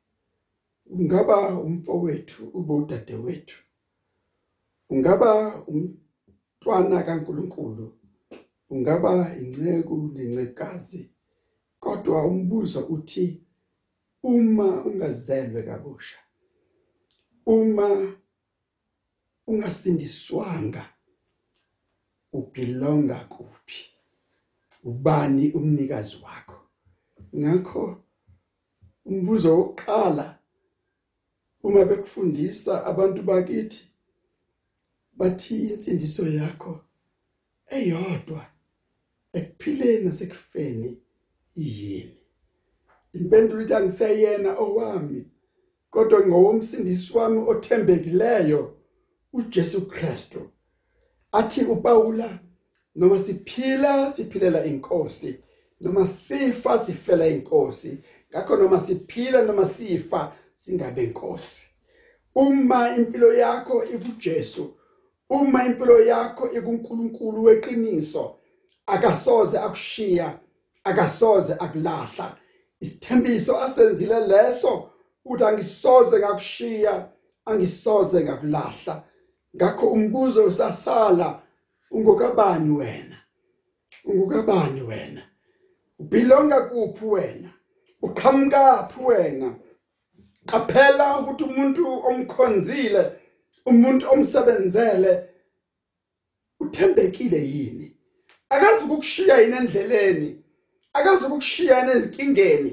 ungaba 0.85 1.59
umfowethu 1.59 2.43
ube 2.57 2.73
udade 2.73 3.15
wethu 3.15 3.63
ungaba 4.89 5.29
umntwana 5.67 7.03
kaNkuluNkulu. 7.03 7.85
Ungaba 8.69 9.35
inceku 9.37 9.95
nencekazi. 10.13 11.11
Kodwa 11.79 12.25
umbuzo 12.25 12.85
uthi 12.85 13.43
uma 14.23 14.85
ungazelwe 14.85 15.63
kabusha 15.63 16.17
uma 17.45 18.15
ungasindiswanga 19.47 20.85
ubelonga 22.33 23.15
kuphi? 23.15 23.85
Ubani 24.83 25.51
umnikazi 25.51 26.17
wakho? 26.23 26.59
Ngakho 27.35 28.02
umbuzo 29.05 29.57
wokuqala 29.57 30.39
uma 31.63 31.85
bekufundisa 31.85 32.85
abantu 32.85 33.21
bakithi 33.21 33.81
bathi 35.17 35.55
insindiso 35.73 36.23
yakho 36.27 36.73
eyodwa 37.77 38.45
ekuphileni 39.33 40.05
nasekufeni 40.05 40.91
yini? 41.55 42.17
Impendulo 43.13 43.61
ithi 43.61 43.73
angiseyena 43.73 44.51
owami 44.65 45.25
kodwa 45.89 46.27
ngowomsindisi 46.27 47.17
wami 47.17 47.39
othembekileyo 47.51 48.77
uJesu 49.33 49.81
Kristu. 49.87 50.49
Athi 51.31 51.65
uPaula 51.65 52.39
noma 52.95 53.19
siphila 53.19 54.11
siphilela 54.11 54.65
inkosi 54.65 55.39
noma 55.81 56.07
sifa 56.07 56.85
sifela 56.85 57.27
inkosi. 57.27 57.97
Ngakho 58.33 58.57
noma 58.57 58.79
siphila 58.79 59.41
noma 59.41 59.65
sifa 59.65 60.31
singabe 60.55 61.03
inkosi. 61.03 61.67
Uma 62.35 62.95
impilo 62.95 63.33
yakho 63.33 63.83
ikuJesu 63.83 64.73
uma 65.29 65.65
impilo 65.65 66.01
yakho 66.01 66.51
ikuNkulunkulu 66.51 67.43
weqiniso 67.43 68.35
akasoze 68.85 69.57
akushiya 69.57 70.39
akasoze 70.83 71.53
akulahla. 71.53 72.37
Isithembiso 72.79 73.61
asenzile 73.61 74.19
leso 74.27 74.89
uthi 75.25 75.43
angisoze 75.43 76.19
ngakushiya 76.19 77.09
angisoze 77.45 78.23
ngakulahla. 78.23 79.03
Ngakho 79.55 79.87
umbuzo 79.87 80.45
usasala 80.45 81.41
ungokabani 81.91 82.71
wena? 82.71 83.17
Ungokabani 84.05 84.81
wena? 84.81 85.21
Ubhilonga 85.99 86.61
kuphi 86.61 87.05
wena? 87.05 87.49
Uqhamuka 88.03 88.89
wena. 89.05 89.55
Qaphela 90.45 91.19
ukuthi 91.19 91.43
umuntu 91.43 91.83
omkhonzile 92.09 93.11
umuntu 93.65 94.05
omsebenzele 94.13 95.29
uthembekile 96.59 97.39
yini? 97.53 97.87
Akazi 98.49 98.83
ukukushiya 98.85 99.41
yini 99.41 99.57
endleleni? 99.57 100.43
Akazi 100.93 101.25
ukukushiya 101.25 101.95
ezinkingeni? 101.95 102.71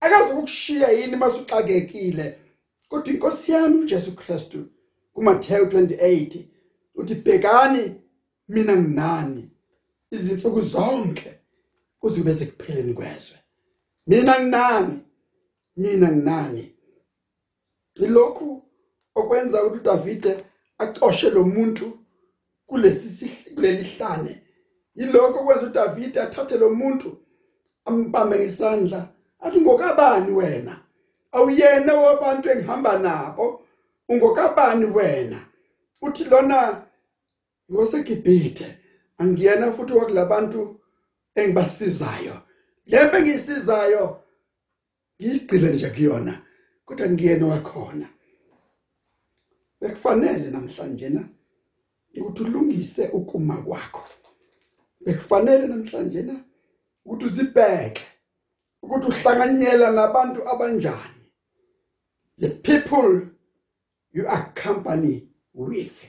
Akazi 0.00 0.32
ukukushiya 0.32 0.88
yini 0.90 1.16
masuxakekile? 1.16 2.38
Kodwa 2.88 3.12
inkosi 3.12 3.52
yami 3.52 3.78
uJesu 3.80 4.16
Kristu 4.16 4.66
kuMateyu 5.12 5.64
28 5.64 6.44
uthi 6.94 7.14
bhekani 7.14 7.94
mina 8.48 8.76
nginani. 8.76 9.50
Izinsuku 10.10 10.60
zonke 10.60 11.34
kuze 11.98 12.20
kube 12.20 12.34
sekupheleni 12.34 12.94
kwezwe. 12.94 13.36
Mina 14.10 14.40
nginani? 14.40 14.98
Mina 15.76 16.12
nginani? 16.12 16.72
Ilokhu 17.94 18.62
okwenza 19.14 19.64
ukuthi 19.64 19.80
uDavide 19.80 20.44
acoshe 20.78 21.30
lo 21.30 21.44
muntu 21.44 21.98
kulesi 22.66 23.28
kuleli 23.54 23.82
hlane. 23.82 24.42
Yilokho 24.94 25.40
okwenza 25.40 25.66
uDavide 25.66 26.20
athathe 26.20 26.58
lo 26.58 26.70
muntu 26.70 27.18
ambambe 27.84 28.38
ngesandla. 28.38 29.08
Athi 29.40 29.60
ngokabani 29.60 30.32
wena? 30.32 30.80
Awuyena 31.32 31.94
wabantu 31.94 32.50
engihamba 32.50 32.98
nabo. 32.98 33.66
Ungokabani 34.08 34.84
wena? 34.84 35.38
Uthi 36.02 36.24
lona 36.24 36.82
ngoseGibhithe 37.72 38.78
angiyena 39.18 39.72
futhi 39.72 39.92
wakulabantu 39.92 40.80
engibasizayo. 41.34 42.49
Lembe 42.90 43.22
ngisizayo. 43.22 44.20
Ngisigcile 45.20 45.72
nje 45.72 45.90
kuyona 45.90 46.34
kodwa 46.84 47.08
ngiyena 47.08 47.46
wakhona 47.46 48.08
bekufanele 49.80 50.50
namhlanje 50.50 51.08
na 51.08 51.28
ukuthi 52.16 52.42
ulungise 52.42 53.08
ukuma 53.08 53.56
kwakho. 53.56 54.04
Bekufanele 55.00 55.66
namhlanje 55.66 56.22
na 56.22 56.44
ukuthi 57.04 57.24
uzibheke 57.26 58.02
ukuthi 58.82 59.06
uhlanganyela 59.06 59.90
nabantu 59.90 60.48
abanjani. 60.48 61.20
The 62.38 62.48
people 62.48 63.28
you 64.12 64.28
accompany 64.28 65.28
with. 65.54 66.04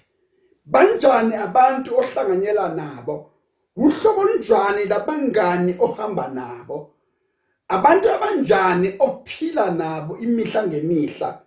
Banjani 0.66 1.36
abantu 1.36 1.98
ohlanganyela 1.98 2.76
nabo? 2.76 3.31
Uhlobo 3.76 4.24
lunjani 4.24 4.86
labangani 4.86 5.76
ohamba 5.80 6.28
nabo? 6.28 6.96
Abantu 7.68 8.10
abanjani 8.10 8.96
ophila 9.00 9.72
nabo 9.72 10.18
imihla 10.18 10.68
ngemihla? 10.68 11.46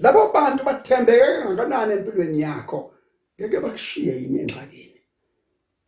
Labo 0.00 0.32
bantu 0.32 0.64
bathembeke 0.64 1.42
kangakanani 1.42 1.92
empilweni 1.92 2.40
yakho? 2.40 2.94
Ngeke 3.40 3.60
bakushiye 3.60 4.12
yini 4.22 4.40
engxakini? 4.40 5.00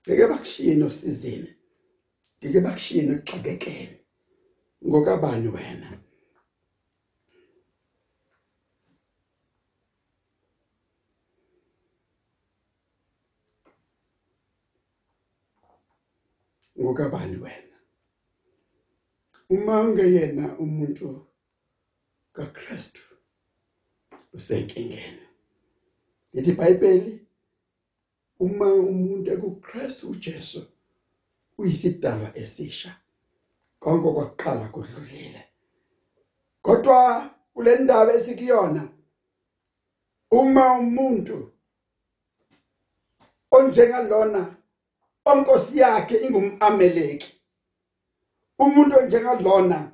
Ngeke 0.08 0.26
bakushiye 0.26 0.74
nosizini 0.74 1.50
ngeke 2.38 2.60
bakushiye 2.60 3.02
nokuxakekeni 3.02 3.96
ngokabani 4.86 5.48
wena? 5.48 5.88
Ngokabani 16.80 17.36
wena? 17.36 17.76
Uma 19.48 19.80
ungeyena 19.80 20.58
umuntu 20.58 21.26
kaKristu 22.32 23.02
usenkingeni. 24.32 25.22
Lithi 26.32 26.50
iBhayibheli 26.50 27.26
uma 28.40 28.74
umuntu 28.74 29.32
ekuKristu 29.32 30.10
uJesu 30.10 30.62
uyisidalwa 31.58 32.38
esisha 32.38 33.00
konke 33.80 34.12
kwakuqala 34.12 34.68
kudlulile. 34.68 35.42
Kodwa 36.62 37.30
kule 37.54 37.78
ndaba 37.78 38.12
esikuyona 38.12 38.88
uma 40.30 40.78
umuntu 40.78 41.52
onjengalona 43.50 44.56
onkosi 45.26 45.78
yakhe 45.78 46.16
ingumameleki. 46.26 47.30
Umuntu 48.58 48.98
onjengalona 48.98 49.92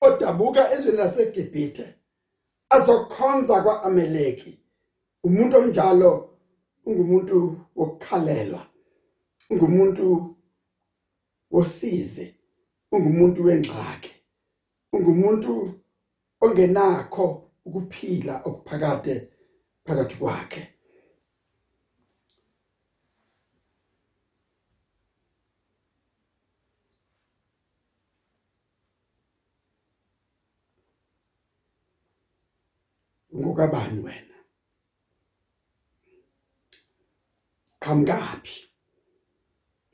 odabuka 0.00 0.72
ezweni 0.74 0.98
laseGibhithe 0.98 1.86
azokhonza 2.74 3.62
kwaAmeleki. 3.64 4.58
Umuntu 5.24 5.56
onjalo 5.56 6.38
ungumuntu 6.86 7.36
wokukhalelwa 7.76 8.66
ungumuntu 9.50 10.36
wosize 11.50 12.34
ungumuntu 12.92 13.44
wengxaki 13.44 14.12
ungumuntu 14.92 15.52
ongenakho 16.40 17.26
ukuphila 17.66 18.34
okuphakade 18.44 19.14
phakathi 19.84 20.16
kwakhe. 20.20 20.71
Ngokabani 33.34 34.00
wena? 34.04 34.36
Qhamukapi 37.80 38.54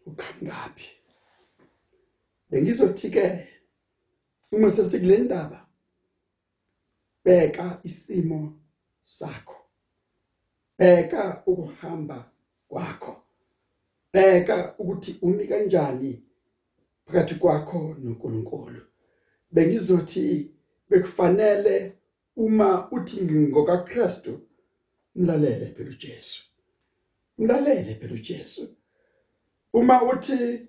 uqhamukapi 0.06 0.84
bengizothi 2.50 3.10
ke 3.10 3.48
uma 4.52 4.70
sesikule 4.70 5.18
ndaba 5.18 5.68
bheka 7.24 7.80
isimo 7.84 8.60
sakho. 9.02 9.56
Bheka 10.78 11.42
ukuhamba 11.46 12.30
kwakho. 12.68 13.22
Bheka 14.12 14.74
ukuthi 14.78 15.18
umi 15.22 15.46
kanjani 15.46 16.22
phakathi 17.06 17.34
kwakho 17.34 17.96
noNkulunkulu. 17.98 18.82
Bengizothi 19.50 20.54
bekufanele 20.88 21.97
uma 22.38 22.88
uthi 22.90 23.20
ngokaKristu 23.22 24.32
mlalele 25.14 25.66
phela 25.74 25.90
uJesu 25.90 26.42
mlalele 27.38 27.94
phela 27.94 28.14
uJesu 28.14 28.64
uma 29.72 30.02
uthi 30.02 30.68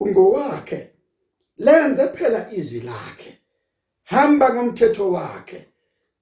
ungowakhe 0.00 0.80
lenze 1.58 2.08
phela 2.08 2.40
izwi 2.52 2.80
lakhe 2.80 3.32
hamba 4.02 4.54
ngomthetho 4.54 5.12
wakhe 5.12 5.60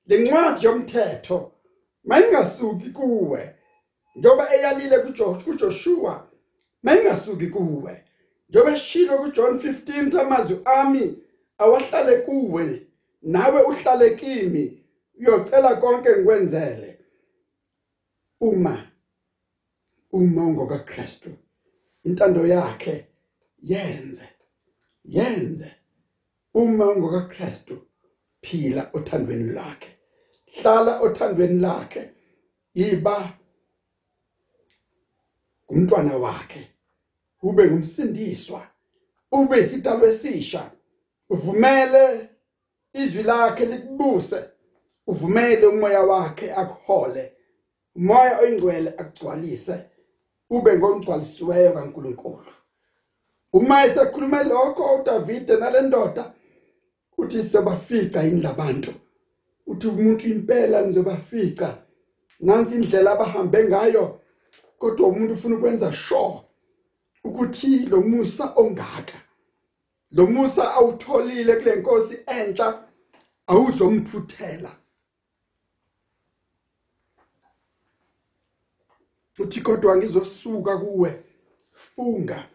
lencwadi 0.07 0.66
yomthetho 0.66 1.55
mayingasuki 2.05 2.90
kuwe. 2.90 3.55
Njoba 4.16 4.55
eyalile 4.55 4.98
kuJoshua 5.44 6.29
mayingasuki 6.83 7.46
kuwe. 7.46 8.05
Njoba 8.48 8.74
eshilo 8.74 9.18
kuJohn 9.18 9.57
15 9.57 10.20
amazwi 10.20 10.59
ami 10.64 11.18
awahlale 11.59 12.16
kuwe. 12.16 12.84
Nawe 13.24 13.62
uhlale 13.62 14.16
kimi 14.16 14.84
uyocela 15.18 15.76
konke 15.76 16.10
ngikwenzele. 16.16 16.98
Uma 18.40 18.90
uma 20.12 20.42
ungoka 20.42 20.78
Kristu 20.78 21.30
intando 22.04 22.46
yakhe 22.46 23.06
yenze 23.62 24.28
yenze. 25.04 25.74
Uma 26.54 26.87
ungoka 26.87 27.28
Kristu 27.28 27.78
phila 28.40 28.90
othandweni 28.92 29.52
lakhe. 29.52 29.88
Hlala 30.46 31.00
othandweni 31.00 31.60
lakhe 31.60 32.10
yiba 32.74 33.38
umntwana 35.68 36.16
wakhe. 36.16 36.70
Ube 37.42 37.66
ngumsindiswa 37.66 38.66
ube 39.32 39.60
isidalwa 39.60 40.08
esisha. 40.08 40.70
Uvumele 41.28 42.34
izwi 42.94 43.22
lakhe 43.22 43.64
likubuse 43.66 44.44
uvumele 45.07 45.66
umoya 45.66 46.00
wakhe 46.00 46.54
akuhole. 46.54 47.33
Umoya 47.96 48.38
oyingcwele 48.38 48.90
akugcwalise 48.98 49.76
ube 50.50 50.78
ngomgcwalisiweyo 50.78 51.72
kaNkuluNkulu. 51.72 52.52
Uma 53.52 53.85
esekhuluma 53.87 54.42
lokho 54.42 54.94
uDavide 54.94 55.57
nalendoda 55.57 56.33
uthi 57.18 57.42
sebafica 57.42 58.16
indlabantu 58.22 58.94
uthi 59.66 59.87
umuntu 59.88 60.28
impela 60.28 60.83
nizobafica. 60.83 61.68
Nansi 62.40 62.74
indlela 62.74 63.12
abahambe 63.12 63.64
ngayo 63.64 64.20
kodwa 64.78 65.09
umuntu 65.09 65.35
ufuna 65.35 65.57
ukwenza 65.57 65.92
sure 65.92 66.40
ukuthi 67.24 67.87
lo 67.87 68.00
musa 68.00 68.52
ongaka 68.57 69.18
lo 70.11 70.26
musa 70.26 70.74
awutholile 70.74 71.57
kule 71.57 71.76
nkosi 71.76 72.18
entsha. 72.26 72.84
Awuzomphuthela 73.46 74.70
uthi 79.38 79.61
kodwa 79.61 79.96
ngizosuka 79.96 80.78
kuwe 80.78 81.24
funga 81.72 82.48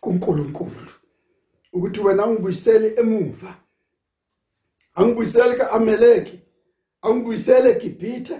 kuNkulunkulu. 0.00 0.90
Ukuthi 1.72 2.00
wena 2.00 2.26
ungibuyisele 2.26 2.94
emuva 3.00 3.56
angibuyisele 4.94 5.56
kaAmeleki 5.56 6.40
angibuyisele 7.02 7.70
eGibhithe 7.70 8.36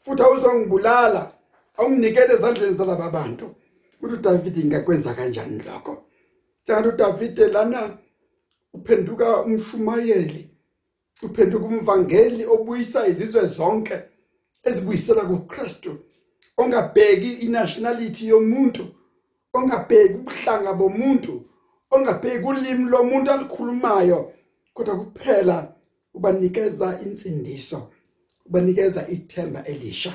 futhi 0.00 0.22
awuzongibulala 0.22 1.22
awunginikele 1.76 2.34
ezandleni 2.34 2.76
zalaba 2.76 3.10
bantu. 3.10 3.54
Ukuthi 3.94 4.14
uDavid 4.14 4.66
ngakwenza 4.66 5.14
kanjani 5.14 5.62
lokho? 5.66 6.04
Sengathi 6.62 6.88
uDavid 6.88 7.38
lana 7.38 7.98
uphenduka 8.72 9.42
umshumayeli 9.42 10.55
uphenduka 11.22 11.66
umvangeli 11.66 12.46
obuyisa 12.46 13.06
izizwe 13.06 13.46
zonke 13.46 13.96
ezibuyisela 14.64 15.22
kuKristu 15.24 15.98
ongabheki 16.56 17.32
inationality 17.46 18.28
yomuntu 18.28 18.84
ongabheki 19.52 20.14
ubuhlanga 20.14 20.72
bomuntu 20.72 21.34
ongabheki 21.90 22.44
ulimi 22.44 22.90
lomuntu 22.90 23.30
alikhulumayo 23.32 24.32
kodwa 24.74 24.96
kuphela 24.96 25.72
ubanikeza 26.14 27.00
insindiso 27.06 27.90
ubanikeza 28.46 29.08
ithemba 29.08 29.64
elisha. 29.64 30.12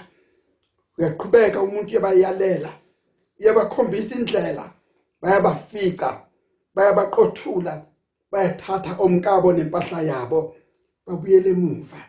Uyaqhubeka 0.97 1.61
umuntu 1.61 1.95
yabayalela 1.95 2.71
uyabakhombisa 3.39 4.15
indlela 4.15 4.73
bayabafica 5.21 6.09
bayabaqothula 6.75 7.85
bayathatha 8.31 8.95
omkabo 8.99 9.53
nempahla 9.53 10.01
yabo. 10.01 10.55
Babuyele 11.05 11.49
emuva. 11.49 12.01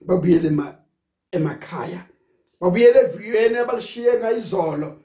Babuyele 0.00 0.50
emakhaya. 1.32 2.06
Babuyele 2.60 3.00
eviyweni 3.00 3.56
abalishiye 3.58 4.18
ngayizolo 4.18 5.04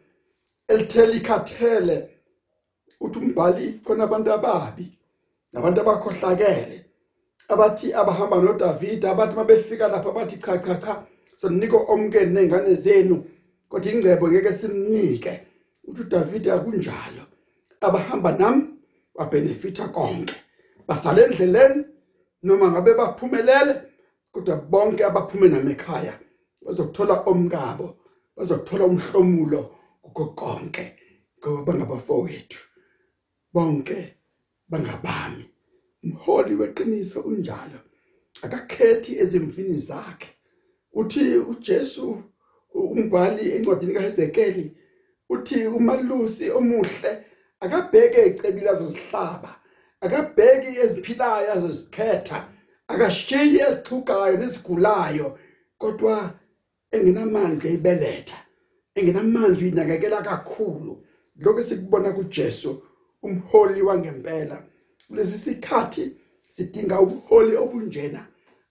elithela 0.67 1.13
ikhathele 1.13 2.09
uthi 2.99 3.19
umbhali 3.19 3.79
khona 3.83 4.03
abantu 4.03 4.33
ababi 4.33 4.87
nabantu 5.51 5.81
abakhohlakele 5.81 6.85
abathi 7.49 7.93
abahamba 7.93 8.37
noDavid 8.41 9.05
abathi 9.05 9.35
mabefika 9.35 9.87
lapha 9.87 10.11
bathi 10.11 10.37
cha 10.37 10.57
cha 10.57 10.75
cha 10.75 11.03
sonike 11.35 11.75
omkeni 11.75 12.33
nezingane 12.33 12.75
zenu 12.75 13.25
kodwa 13.69 13.91
ingcebo 13.91 14.27
ngeke 14.27 14.53
simnike 14.53 15.33
uthi 15.87 16.01
uDavid 16.01 16.47
akunjalo. 16.47 17.23
Abahamba 17.81 18.31
nami 18.31 18.63
babenefita 19.15 19.87
konke. 19.87 20.35
Basale 20.87 21.23
endleleni 21.25 21.85
noma 22.43 22.71
ngabe 22.71 22.93
baphumelele 22.93 23.73
kodwa 24.31 24.55
bonke 24.55 25.05
abaphume 25.05 25.47
nami 25.47 25.71
ekhaya 25.71 26.13
bazokuthola 26.65 27.15
omkabo 27.29 27.87
bazokuthola 28.35 28.85
umhlomulo 28.85 29.61
kukonke 30.01 30.95
ngoba 31.39 31.61
bangabafowethu. 31.63 32.59
Bonke 33.53 34.15
bangabami. 34.69 35.45
Umholi 36.03 36.55
weqiniso 36.55 37.21
unjalo. 37.21 37.79
Akakhethi 38.41 39.19
ezimfini 39.19 39.77
zakhe. 39.77 40.27
Uthi 40.93 41.37
uJesu 41.37 42.23
umbhali 42.73 43.51
encwadini 43.51 43.93
kaHezekeli 43.93 44.77
uthi 45.29 45.67
umalusi 45.67 46.51
omuhle 46.51 47.25
akabheke 47.59 48.21
ecebile 48.21 48.69
azosihlaba 48.69 49.58
akabheki 50.01 50.79
eziphilayo 50.83 51.51
azozikhetha 51.55 52.39
akashiyi 52.87 53.59
ezixhugayo 53.67 54.35
nesigulayo 54.37 55.27
kodwa 55.81 56.15
enginamandla 56.95 57.67
ebeletha 57.75 58.39
enginamandla 58.97 59.65
inakekela 59.67 60.21
kakhulu. 60.29 60.93
Lokho 61.43 61.63
sikubona 61.63 62.11
kuJesu 62.11 62.71
umholi 63.23 63.81
wangempela. 63.81 64.57
Kulesi 65.07 65.37
sikhathi 65.37 66.03
sidinga 66.49 66.99
ubuholi 66.99 67.55
obunjena 67.63 68.21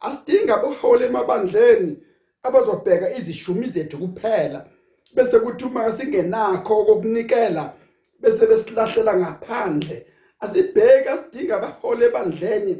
asidinga 0.01 0.63
ubuholi 0.63 1.05
emabandleni 1.05 1.97
abazobheka 2.43 3.17
izishumi 3.17 3.69
zethu 3.69 3.99
kuphela 3.99 4.67
bese 5.15 5.39
kuthi 5.41 5.65
uma 5.65 5.93
singenakho 5.93 6.85
kokunikela 6.85 7.73
bese 8.21 8.47
besilahlela 8.47 9.17
ngaphandle 9.17 10.07
asibheka 10.41 11.19
sidinga 11.19 11.57
abaholi 11.57 12.05
ebandleni 12.09 12.75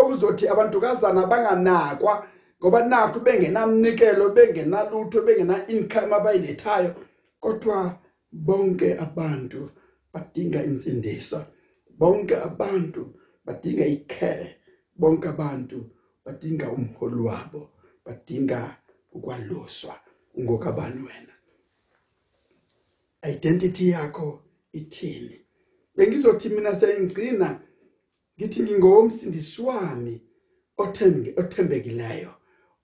okuzothi 0.00 0.44
abantukazana 0.48 1.26
banganakwa 1.30 2.14
ngoba 2.60 2.80
nakho 2.90 3.18
bengenamnikelo 3.26 4.24
bengenalutho 4.36 5.22
bengena 5.26 5.56
income 5.74 6.12
abayilethayo 6.18 6.90
kodwa 7.40 7.78
bonke 8.32 8.88
abantu 9.06 9.70
badinga 10.12 10.60
insindiso 10.68 11.40
bonke 11.98 12.36
abantu 12.48 13.02
badinga 13.44 13.84
ikhere 13.86 14.48
bonke 15.00 15.28
abantu 15.28 15.78
badinga 16.24 16.66
umholi 16.70 17.20
wabo 17.28 17.62
badinga 18.04 18.76
ukwaluswa 19.12 19.94
ngokabani 20.40 21.02
wena. 21.06 21.34
Identity 23.22 23.88
yakho 23.90 24.42
ithini? 24.72 25.47
Bengizothi 25.98 26.48
mina 26.48 26.74
sengigcina 26.74 27.60
ngithi 28.38 28.62
ngingomsindisi 28.62 29.62
wami 29.62 30.22
othembe 30.76 31.34
othembekileyo 31.36 32.32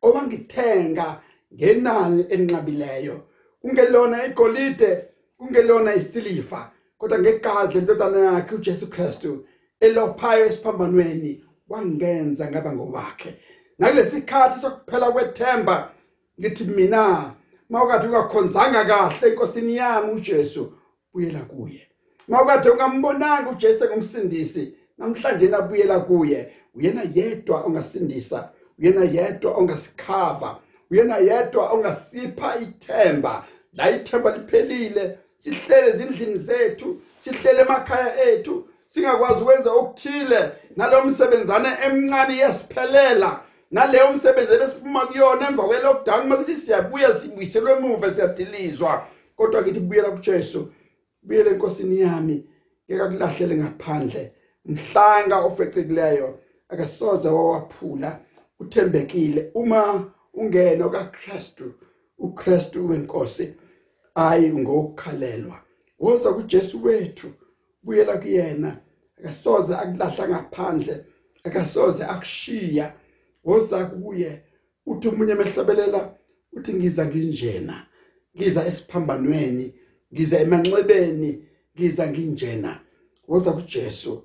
owangithenga 0.03 1.23
ngenani 1.55 2.27
enqabileyo 2.35 3.17
kungelona 3.61 4.27
igolide 4.27 4.91
kungelona 5.39 5.95
isilifa 5.95 6.73
kodwa 6.99 7.19
ngegazi 7.19 7.75
lentodana 7.75 8.19
yakhe 8.19 8.55
uJesu 8.55 8.87
Kristu 8.87 9.47
elophayo 9.81 10.47
esiphambanweni 10.47 11.45
wangenza 11.69 12.51
ngaba 12.51 12.73
ngowakhe. 12.73 13.35
Nakulesikhathi 13.79 14.61
sokuphela 14.61 15.13
kwethemba 15.13 15.91
ngithi 16.41 16.65
mina 16.65 17.35
mawukade 17.71 18.07
ungakhonzanga 18.07 18.85
kahle 18.85 19.29
enkosini 19.29 19.77
yami 19.77 20.13
uJesu 20.13 20.73
buyela 21.13 21.41
kuye. 21.41 21.94
Mawukade 22.29 22.71
ungambonanga 22.71 23.51
uJesu 23.51 23.85
ngumsindisi 23.85 24.75
namhlanje 24.99 25.49
nabuyela 25.49 26.01
kuye. 26.01 26.53
Uyena 26.75 27.03
yedwa 27.15 27.65
ongasindisa 27.65 28.49
uyena 28.79 29.05
yedwa 29.05 29.55
ongasikhava 29.55 30.59
uyena 30.91 31.17
yedwa 31.17 31.73
ongasipha 31.73 32.57
ithemba. 32.57 33.45
La 33.73 33.91
ithemba 33.91 34.37
liphelile 34.37 35.19
sihlele 35.39 35.89
ezindlini 35.91 36.39
zethu 36.39 37.01
sihlele 37.21 37.61
emakhaya 37.61 38.25
ethu 38.25 38.69
singakwazi 38.87 39.43
ukwenza 39.43 39.73
okuthile 39.73 40.53
nalomsebenzane 40.77 41.69
emncane 41.87 42.37
yesiphelela. 42.37 43.41
Naleyo 43.71 44.13
msebenzi 44.13 44.55
ebesiphuma 44.55 45.07
kuyona 45.07 45.49
emva 45.49 45.63
kwe 45.63 45.79
lockdown 45.81 46.27
masithi 46.27 46.57
siyabuya 46.57 47.15
sibuyiselwe 47.15 47.73
emuva 47.73 48.11
siyadilizwa. 48.11 49.07
Kodwa 49.37 49.63
ngithi 49.63 49.81
buyela 49.81 50.11
kuJesu. 50.11 50.73
Buyele 51.25 51.51
enkosini 51.51 52.01
yami 52.01 52.47
ngeke 52.91 53.09
kulahlele 53.09 53.57
ngaphandle. 53.57 54.33
Mhlanga 54.65 55.37
ofecekileyo 55.39 56.39
akasoze 56.69 57.29
wawaphula 57.29 58.21
uthembekile. 58.61 59.51
Uma 59.55 60.13
ungena 60.35 60.89
kaKristu 60.89 61.75
uKristu 62.19 62.89
wenkosi 62.89 63.55
ayi 64.15 64.53
ngokukhalelwa. 64.53 65.61
Woza 65.99 66.33
kuJesu 66.33 66.85
wethu 66.85 67.33
buyela 67.83 68.17
kuyena. 68.17 68.77
Akasoze 69.19 69.77
akulahla 69.77 70.29
ngaphandle 70.29 71.05
akasoze 71.45 72.05
akushiya. 72.05 72.93
Woza 73.45 73.85
kuye 73.85 74.43
uthi 74.87 75.09
umunye 75.09 75.33
emehlobelela 75.33 76.15
uthi 76.53 76.75
ngiza 76.75 77.07
nginjena 77.07 77.87
ngiza 78.37 78.67
esiphambanweni 78.67 79.75
ngiza 80.15 80.41
emanxebeni 80.41 81.45
ngiza 81.77 82.07
nginjena. 82.11 82.81
Woza 83.29 83.53
kuJesu 83.53 84.23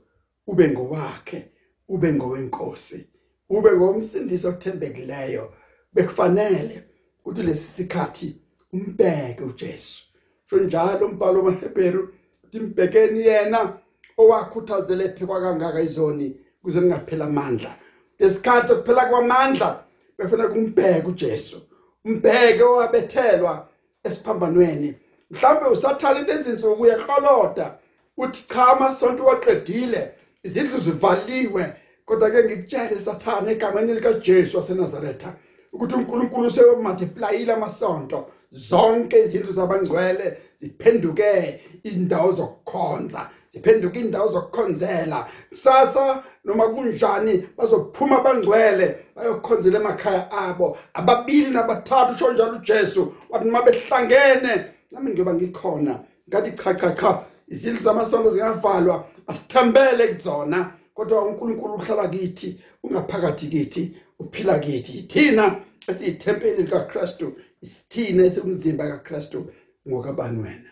ube 0.47 0.69
ngowakhe 0.69 1.45
ube 1.87 2.13
ngowenkosi 2.13 3.07
ube 3.49 3.71
ngomsindisi 3.71 4.47
othembekileyo. 4.47 5.53
Bekufanele 5.93 6.83
ukuthi 7.19 7.43
lesi 7.43 7.67
sikhathi 7.67 8.35
umbheke 8.73 9.43
uJesu. 9.43 10.03
Sho 10.45 10.57
njalo 10.57 11.07
umbhalo 11.07 11.43
wamaHebheru 11.43 12.13
uthi 12.43 12.59
mbhekeni 12.59 13.19
yena 13.19 13.77
owakhuthazele 14.17 15.05
ephikwa 15.05 15.41
kangaka 15.41 15.81
izoni 15.81 16.35
kuze 16.61 16.81
ningaphela 16.81 17.25
amandla. 17.25 17.75
Lesikhathi 18.19 18.67
sokuphela 18.67 19.05
kwamandla 19.05 19.83
bekufanele 20.17 20.49
kumbheke 20.49 21.07
uJesu 21.07 21.61
umbheke 22.05 22.63
owabethelwa 22.63 23.67
esiphambanweni. 24.03 24.95
Mhlawumbe 25.31 25.69
usathana 25.69 26.19
lezinsuku 26.19 26.81
uyahloloda 26.81 27.77
uthi 28.17 28.47
cha 28.47 28.67
amasonto 28.67 29.25
waqedile 29.25 30.11
izindlu 30.43 30.79
zivaliwe. 30.79 31.73
Kodwa 32.05 32.31
ke 32.31 32.43
ngikutshele 32.43 33.01
sathana 33.01 33.51
egameni 33.51 33.93
lika 33.93 34.13
Jesu 34.13 34.57
waseNazaretha 34.57 35.33
ukuthi 35.73 35.95
uNkulunkulu 35.95 36.47
useyomultiplyile 36.47 37.53
amasonto. 37.53 38.27
Zonke 38.51 39.23
izindlu 39.23 39.53
zabangcwele 39.53 40.37
ziphenduke 40.55 41.61
izindawo 41.83 42.31
zokukhonza 42.31 43.29
ziphenduke 43.49 43.99
indawo 43.99 44.31
zokukhonzela. 44.31 45.27
Kusasa 45.49 46.23
noma 46.45 46.67
kunjani 46.67 47.49
bazophuma 47.57 48.19
abangcwele 48.19 48.95
bayokhonzela 49.15 49.79
emakhaya 49.79 50.31
abo. 50.31 50.77
Ababili 50.93 51.51
nabathathu 51.51 52.13
usho 52.13 52.33
njalo 52.33 52.55
uJesu 52.55 53.13
wathi 53.29 53.45
noma 53.45 53.61
behlangene 53.61 54.65
nami 54.91 55.11
ngiyoba 55.11 55.33
ngikhona. 55.33 56.03
Ngathi 56.29 56.51
cha 56.51 56.73
cha 56.73 56.91
cha 56.91 57.25
izindlu 57.47 57.83
zamasonto 57.83 58.31
zingavalwa 58.31 59.07
asithembele 59.27 60.13
kuzona. 60.13 60.73
Kodwa 60.93 61.25
uNkulunkulu 61.25 61.73
uhlala 61.73 62.07
kithi 62.07 62.59
ungaphakathi 62.83 63.47
kithi 63.47 63.95
uphila 64.19 64.59
kithi. 64.59 65.01
Thina 65.01 65.61
esiyithempeli 65.87 66.63
likaKristu 66.63 67.35
isithina 67.61 68.23
esikumzimba 68.23 68.87
kaKristu 68.87 69.51
ngokabani 69.87 70.43
wena? 70.43 70.71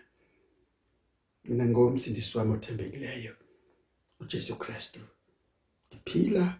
Mina 1.45 1.65
ngomsindisi 1.65 2.37
wami 2.37 2.53
othembekileyo 2.53 3.33
uJesu 4.19 4.55
Kristu. 4.55 4.99
Ngiphila 5.93 6.59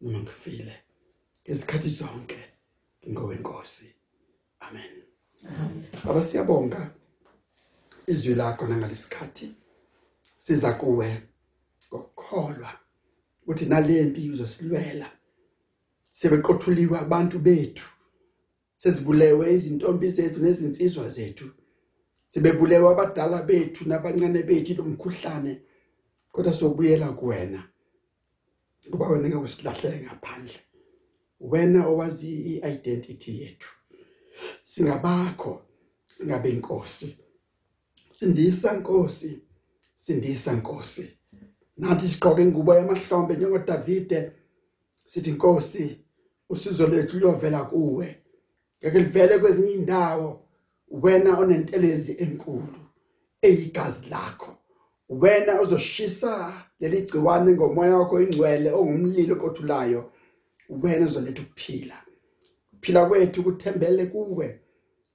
noma 0.00 0.18
ngifile 0.18 0.74
ngesikhathi 1.44 1.88
zonke 1.88 2.38
ngingowenkosi 3.04 3.94
amen. 4.60 5.11
Baba 6.04 6.24
siyabonga 6.24 6.90
izwi 8.06 8.34
lakho 8.34 8.66
nangalesikhathi 8.66 9.54
siza 10.38 10.72
kuwe 10.72 11.22
ngokukholwa 11.88 12.70
ukuthi 13.42 13.64
nalempi 13.66 14.30
uzosilwela. 14.30 15.08
Sebeqothuliwe 16.12 16.98
abantu 16.98 17.38
bethu 17.38 17.88
sezibulewe 18.76 19.54
izintombi 19.54 20.10
zethu 20.10 20.40
nezinsizwa 20.40 21.08
zethu 21.08 21.50
sibebulewe 22.26 22.88
abadala 22.92 23.42
bethu 23.42 23.88
nabancane 23.88 24.42
bethu 24.42 24.74
lomkhuhlane 24.74 25.62
kodwa 26.32 26.52
sobuyela 26.54 27.12
kuwena. 27.12 27.60
Kuba 28.90 29.08
wena 29.08 29.28
ngeke 29.28 29.36
usilahlele 29.36 29.98
ngaphandle 30.06 30.60
wena 31.40 31.86
owazi 31.86 32.30
iidentity 32.50 33.40
yethu. 33.40 33.81
Singabakho 34.64 35.62
singabe 36.12 36.50
inkosi. 36.50 37.16
Sindisa 38.18 38.74
inkosi 38.74 39.40
sindisa 40.04 40.52
inkosi. 40.52 41.08
Nathi 41.76 42.08
sigqoke 42.08 42.42
ingubo 42.42 42.74
yamahlombe 42.74 43.36
njengoDavide 43.36 44.32
sithi 45.06 45.30
inkosi 45.30 46.00
usizo 46.48 46.86
lethu 46.86 47.18
liyovela 47.18 47.64
kuwe. 47.64 48.16
Ngeke 48.78 48.98
livele 48.98 49.38
kwezinye 49.38 49.72
indawo 49.72 50.40
wena 50.90 51.38
onentelezi 51.38 52.16
enkulu 52.18 52.80
eyigazi 53.42 54.06
lakho. 54.10 54.56
Wena 55.08 55.60
uzoshisa 55.60 56.52
leli 56.80 57.02
gciwane 57.02 57.52
ngomoya 57.52 57.96
wakho 57.96 58.22
ingcwele 58.22 58.70
ongumlilo 58.72 59.34
oqothulayo. 59.34 60.12
Wena 60.68 61.06
uzoletha 61.06 61.42
ukuphila. 61.42 61.96
Phila 62.82 63.06
kwethu 63.06 63.42
kuthembele 63.42 64.06
kuwe. 64.06 64.60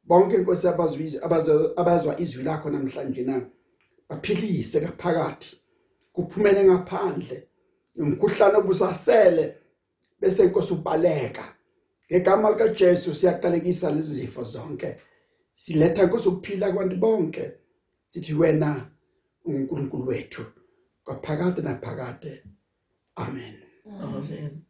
Bonke 0.03 0.35
inkosi 0.35 0.67
abazizwe 0.67 1.21
abazwa 1.75 2.19
izwi 2.19 2.43
lakho 2.43 2.69
namhlanje 2.69 3.23
na 3.23 3.41
baphilise 4.09 4.81
kaphakathi 4.81 5.57
kuphumele 6.13 6.63
ngaphandle 6.63 7.47
umkhuhlane 7.97 8.57
obusasele 8.57 9.55
bese 10.19 10.43
inkosi 10.43 10.73
ubaleka. 10.73 11.45
Ngegama 12.09 12.49
lika 12.51 12.67
Jesu 12.67 13.15
siyaqalekisa 13.15 13.91
lezi 13.91 14.13
zifo 14.13 14.43
zonke. 14.43 14.95
Siletha 15.55 16.03
inkosi 16.03 16.29
ukuphila 16.29 16.71
kwabantu 16.71 16.95
bonke. 16.95 17.51
Sithi 18.07 18.33
wena 18.33 18.91
uNkulunkulu 19.45 20.07
wethu 20.07 20.45
kwaphakade 21.03 21.61
naphakade. 21.61 22.43
Amen. 23.15 23.55
Amen. 24.01 24.66